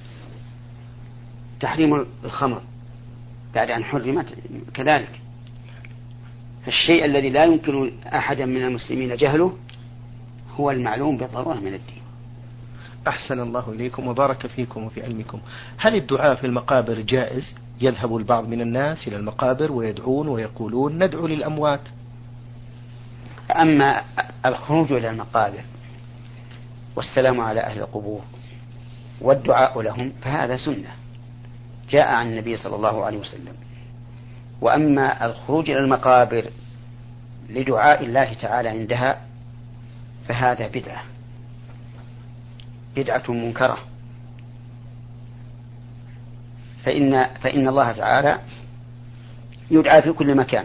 تحريم 1.60 2.06
الخمر 2.24 2.62
بعد 3.54 3.70
أن 3.70 3.84
حرمت 3.84 4.34
كذلك. 4.74 5.19
فالشيء 6.70 7.04
الذي 7.04 7.30
لا 7.30 7.44
يمكن 7.44 7.92
أحدا 8.06 8.46
من 8.46 8.62
المسلمين 8.62 9.16
جهله 9.16 9.52
هو 10.56 10.70
المعلوم 10.70 11.16
بالضرورة 11.16 11.54
من 11.54 11.74
الدين. 11.74 12.02
أحسن 13.09 13.40
الله 13.40 13.72
إليكم 13.72 14.09
وبارك 14.09 14.46
فيكم 14.46 14.85
وفي 14.85 15.02
علمكم. 15.02 15.40
هل 15.78 15.94
الدعاء 15.94 16.35
في 16.35 16.46
المقابر 16.46 17.00
جائز؟ 17.00 17.54
يذهب 17.80 18.16
البعض 18.16 18.48
من 18.48 18.61
الناس 18.61 19.09
إلى 19.09 19.16
المقابر 19.16 19.72
ويدعون 19.72 20.28
ويقولون 20.28 21.04
ندعو 21.04 21.26
للأموات. 21.26 21.80
أما 23.50 24.02
الخروج 24.46 24.92
إلى 24.92 25.11
المقابر 25.11 25.64
والسلام 26.96 27.40
على 27.40 27.61
أهل 27.61 27.80
القبور 27.80 28.22
والدعاء 29.20 29.80
لهم 29.80 30.12
فهذا 30.22 30.56
سنة. 30.56 30.90
جاء 31.90 32.09
عن 32.09 32.26
النبي 32.26 32.56
صلى 32.56 32.76
الله 32.76 33.04
عليه 33.04 33.18
وسلم. 33.18 33.54
وأما 34.61 35.27
الخروج 35.27 35.70
إلى 35.70 35.79
المقابر 35.79 36.51
لدعاء 37.51 38.05
الله 38.05 38.35
تعالى 38.35 38.68
عندها 38.68 39.20
فهذا 40.29 40.68
بدعة 40.68 41.03
بدعة 42.96 43.23
منكرة. 43.29 43.79
فإن 46.85 47.27
فإن 47.42 47.68
الله 47.68 47.92
تعالى 47.92 48.38
يدعى 49.70 50.03
في 50.03 50.12
كل 50.12 50.35
مكان 50.35 50.64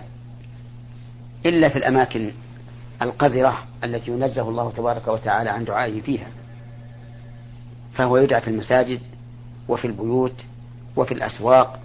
إلا 1.45 1.69
في 1.69 1.75
الأماكن 1.75 2.31
القذرة 3.01 3.63
التي 3.83 4.11
ينزه 4.11 4.49
الله 4.49 4.71
تبارك 4.71 5.07
وتعالى 5.07 5.49
عن 5.49 5.65
دعائه 5.65 6.01
فيها. 6.01 6.27
فهو 7.93 8.17
يدعى 8.17 8.41
في 8.41 8.47
المساجد 8.47 8.99
وفي 9.67 9.87
البيوت 9.87 10.45
وفي 10.95 11.13
الأسواق 11.13 11.79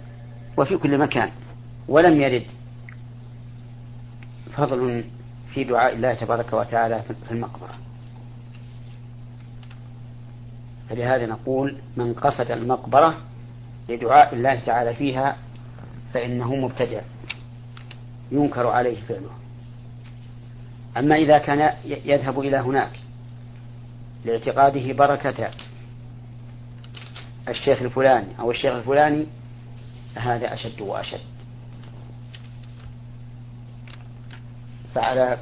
وفي 0.57 0.77
كل 0.77 0.97
مكان. 0.97 1.31
ولم 1.91 2.21
يرد 2.21 2.45
فضل 4.53 5.05
في 5.53 5.63
دعاء 5.63 5.93
الله 5.93 6.13
تبارك 6.13 6.53
وتعالى 6.53 7.01
في 7.27 7.31
المقبرة. 7.31 7.73
فلهذا 10.89 11.25
نقول 11.25 11.77
من 11.97 12.13
قصد 12.13 12.51
المقبرة 12.51 13.17
لدعاء 13.89 14.33
الله 14.33 14.55
تعالى 14.55 14.93
فيها 14.93 15.37
فإنه 16.13 16.55
مبتدع 16.55 17.01
ينكر 18.31 18.67
عليه 18.67 19.01
فعله. 19.01 19.31
أما 20.97 21.15
إذا 21.15 21.37
كان 21.37 21.73
يذهب 21.85 22.39
إلى 22.39 22.57
هناك 22.57 22.99
لاعتقاده 24.25 24.93
بركة 24.93 25.49
الشيخ 27.47 27.81
الفلاني 27.81 28.39
أو 28.39 28.51
الشيخ 28.51 28.73
الفلاني 28.73 29.27
هذا 30.15 30.53
أشد 30.53 30.81
وأشد. 30.81 31.30
فعلى 34.95 35.37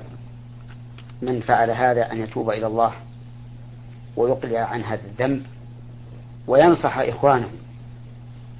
من 1.22 1.42
فعل 1.42 1.72
هذا 1.72 2.12
أن 2.12 2.24
يتوب 2.24 2.50
إلى 2.50 2.68
الله 2.68 2.94
ويقلع 4.16 4.60
عن 4.60 4.84
هذا 4.84 5.02
الذنب 5.06 5.46
وينصح 6.48 6.98
إخوانه 6.98 7.50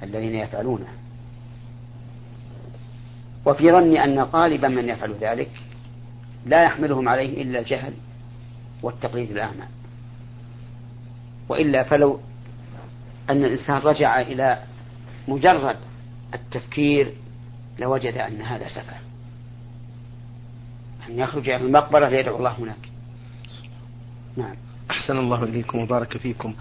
الذين 0.02 0.34
يفعلونه. 0.34 0.86
وفي 3.46 3.72
ظني 3.72 4.04
أن 4.04 4.20
غالبا 4.20 4.68
من 4.68 4.88
يفعل 4.88 5.14
ذلك 5.20 5.50
لا 6.46 6.64
يحملهم 6.64 7.08
عليه 7.08 7.42
إلا 7.42 7.58
الجهل 7.58 7.92
والتقليد 8.82 9.30
الأعمى 9.30 9.64
وإلا 11.48 11.82
فلو 11.82 12.20
أن 13.30 13.44
الإنسان 13.44 13.76
رجع 13.76 14.20
إلى 14.20 14.62
مجرد 15.28 15.76
التفكير 16.34 17.14
لوجد 17.78 18.14
أن 18.14 18.42
هذا 18.42 18.68
سفه. 18.68 19.09
أن 21.08 21.18
يخرج 21.18 21.48
إلى 21.48 21.66
المقبرة 21.66 22.08
فيدعو 22.08 22.36
الله 22.36 22.54
هناك. 22.58 22.88
نعم. 24.36 24.54
أحسن 24.90 25.18
الله 25.18 25.44
إليكم 25.44 25.78
وبارك 25.78 26.16
فيكم. 26.16 26.54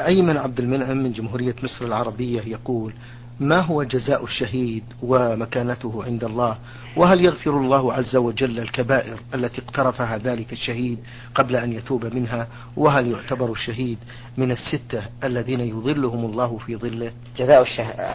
أيمن 0.00 0.36
عبد 0.36 0.60
المنعم 0.60 0.96
من 0.96 1.12
جمهورية 1.12 1.54
مصر 1.62 1.84
العربية 1.84 2.40
يقول 2.40 2.92
ما 3.40 3.60
هو 3.60 3.82
جزاء 3.82 4.24
الشهيد 4.24 4.84
ومكانته 5.02 6.04
عند 6.04 6.24
الله؟ 6.24 6.58
وهل 6.96 7.24
يغفر 7.24 7.50
الله 7.50 7.92
عز 7.92 8.16
وجل 8.16 8.58
الكبائر 8.58 9.20
التي 9.34 9.62
اقترفها 9.62 10.18
ذلك 10.18 10.52
الشهيد 10.52 10.98
قبل 11.34 11.56
أن 11.56 11.72
يتوب 11.72 12.14
منها؟ 12.14 12.48
وهل 12.76 13.06
يعتبر 13.06 13.52
الشهيد 13.52 13.98
من 14.36 14.50
الستة 14.50 15.02
الذين 15.24 15.60
يظلهم 15.60 16.24
الله 16.24 16.58
في 16.58 16.76
ظله؟ 16.76 17.12
جزاء, 17.36 17.62
الشه... 17.62 18.14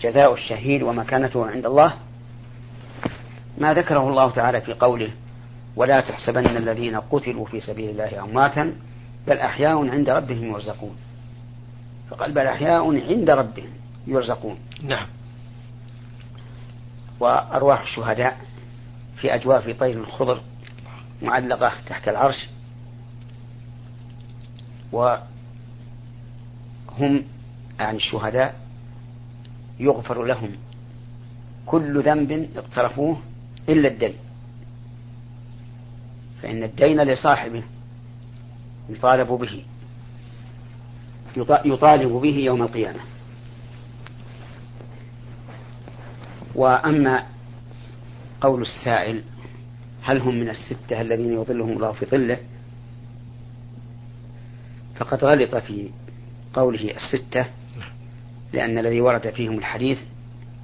جزاء 0.00 0.34
الشهيد 0.34 0.82
ومكانته 0.82 1.46
عند 1.46 1.66
الله؟ 1.66 1.94
ما 3.58 3.74
ذكره 3.74 4.08
الله 4.08 4.30
تعالى 4.30 4.60
في 4.60 4.72
قوله 4.72 5.10
ولا 5.76 6.00
تحسبن 6.00 6.46
الذين 6.46 6.96
قتلوا 6.96 7.46
في 7.46 7.60
سبيل 7.60 7.90
الله 7.90 8.24
أمواتا 8.24 8.74
بل 9.26 9.38
أحياء 9.38 9.88
عند 9.88 10.10
ربهم 10.10 10.44
يرزقون. 10.44 10.96
فقال 12.10 12.32
بل 12.32 12.46
أحياء 12.46 13.10
عند 13.10 13.30
ربهم 13.30 13.70
يرزقون. 14.06 14.58
نعم. 14.82 15.06
وأرواح 17.20 17.80
الشهداء 17.80 18.40
في 19.16 19.34
أجواف 19.34 19.70
طير 19.80 20.06
خضر 20.06 20.40
معلقة 21.22 21.72
تحت 21.86 22.08
العرش. 22.08 22.48
وهم 24.92 25.22
يعني 27.78 27.96
الشهداء 27.96 28.54
يغفر 29.80 30.24
لهم. 30.24 30.50
كل 31.66 32.02
ذنب 32.02 32.48
اقترفوه 32.56 33.18
إلا 33.68 33.88
الدين. 33.88 34.14
فإن 36.42 36.62
الدين 36.62 37.00
لصاحبه 37.00 37.62
يطالب 38.88 39.28
به 39.28 39.64
يطالب 41.64 42.12
به 42.12 42.36
يوم 42.36 42.62
القيامة. 42.62 43.00
وأما 46.54 47.26
قول 48.40 48.62
السائل 48.62 49.22
هل 50.02 50.20
هم 50.20 50.34
من 50.34 50.48
الستة 50.50 51.00
الذين 51.00 51.32
يظلهم 51.32 51.70
الله 51.70 51.92
في 51.92 52.06
ظله؟ 52.06 52.38
فقد 54.96 55.24
غلط 55.24 55.56
في 55.56 55.90
قوله 56.54 56.96
الستة 56.96 57.46
لأن 58.52 58.78
الذي 58.78 59.00
ورد 59.00 59.30
فيهم 59.30 59.58
الحديث 59.58 59.98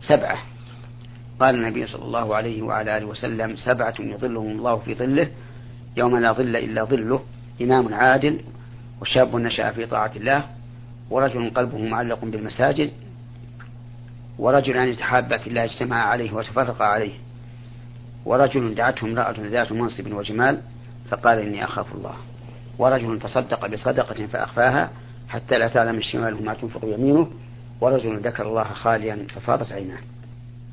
سبعة. 0.00 0.38
قال 1.40 1.54
النبي 1.54 1.86
صلى 1.86 2.02
الله 2.02 2.36
عليه 2.36 2.62
وعلى 2.62 2.96
آله 2.96 3.06
وسلم 3.06 3.56
سبعة 3.56 3.94
يظلهم 4.00 4.50
الله 4.50 4.76
في 4.76 4.94
ظله 4.94 5.28
يوم 5.96 6.16
لا 6.16 6.32
ظل 6.32 6.56
إلا 6.56 6.84
ظله 6.84 7.20
إمام 7.62 7.94
عادل 7.94 8.40
وشاب 9.00 9.36
نشأ 9.36 9.70
في 9.70 9.86
طاعة 9.86 10.12
الله 10.16 10.44
ورجل 11.10 11.50
قلبه 11.50 11.78
معلق 11.78 12.24
بالمساجد 12.24 12.90
ورجلان 14.38 14.88
يتحابا 14.88 15.36
في 15.36 15.46
الله 15.46 15.64
اجتمعا 15.64 16.02
عليه 16.02 16.32
وتفرقا 16.32 16.84
عليه 16.84 17.12
ورجل 18.24 18.74
دعته 18.74 19.04
امرأة 19.04 19.34
ذات 19.38 19.72
منصب 19.72 20.12
وجمال 20.12 20.60
فقال 21.10 21.38
إني 21.38 21.64
أخاف 21.64 21.94
الله 21.94 22.14
ورجل 22.78 23.18
تصدق 23.18 23.66
بصدقة 23.66 24.26
فأخفاها 24.26 24.90
حتى 25.28 25.58
لا 25.58 25.68
تعلم 25.68 26.00
شماله 26.00 26.42
ما 26.42 26.54
تنفق 26.54 26.84
يمينه 26.84 27.30
ورجل 27.80 28.18
ذكر 28.18 28.48
الله 28.48 28.64
خاليا 28.64 29.26
ففاضت 29.34 29.72
عيناه. 29.72 29.98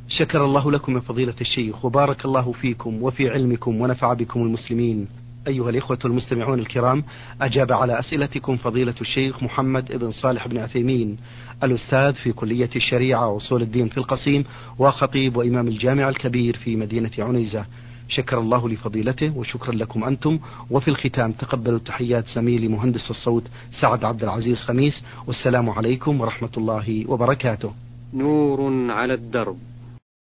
شكر 0.10 0.46
الله 0.46 0.72
لكم 0.72 0.96
يا 0.96 1.00
فضيلة 1.00 1.34
الشيخ 1.42 1.86
وبارك 1.86 2.26
الله 2.26 2.52
فيكم 2.52 3.04
وفي 3.04 3.30
علمكم 3.30 3.82
ونفع 3.82 4.14
بكم 4.14 4.42
المسلمين. 4.42 5.08
أيها 5.48 5.70
الإخوة 5.70 6.00
المستمعون 6.06 6.60
الكرام 6.60 7.04
أجاب 7.42 7.72
على 7.72 8.00
أسئلتكم 8.00 8.58
فضيلة 8.58 8.94
الشيخ 9.02 9.44
محمد 9.44 9.98
بن 9.98 10.12
صالح 10.12 10.48
بن 10.48 10.58
عثيمين 10.58 11.18
الأستاذ 11.64 12.14
في 12.14 12.32
كلية 12.32 12.70
الشريعة 12.76 13.28
وأصول 13.28 13.62
الدين 13.62 13.88
في 13.88 13.98
القصيم 13.98 14.46
وخطيب 14.80 15.38
وإمام 15.38 15.68
الجامع 15.68 16.10
الكبير 16.10 16.58
في 16.58 16.76
مدينة 16.76 17.12
عنيزة. 17.20 17.66
شكر 18.10 18.40
الله 18.40 18.70
لفضيلته 18.70 19.38
وشكرا 19.38 19.76
لكم 19.76 20.04
أنتم. 20.04 20.40
وفي 20.72 20.88
الختام 20.88 21.32
تقبلوا 21.32 21.80
تحيات 21.80 22.28
زميلي 22.28 22.68
مهندس 22.68 23.10
الصوت 23.10 23.44
سعد 23.82 24.04
عبد 24.04 24.24
العزيز 24.24 24.58
خميس 24.58 25.04
والسلام 25.28 25.70
عليكم 25.70 26.22
ورحمة 26.22 26.52
الله 26.58 27.06
وبركاته. 27.08 27.74
نور 28.14 28.92
على 28.92 29.14
الدرب. 29.14 29.58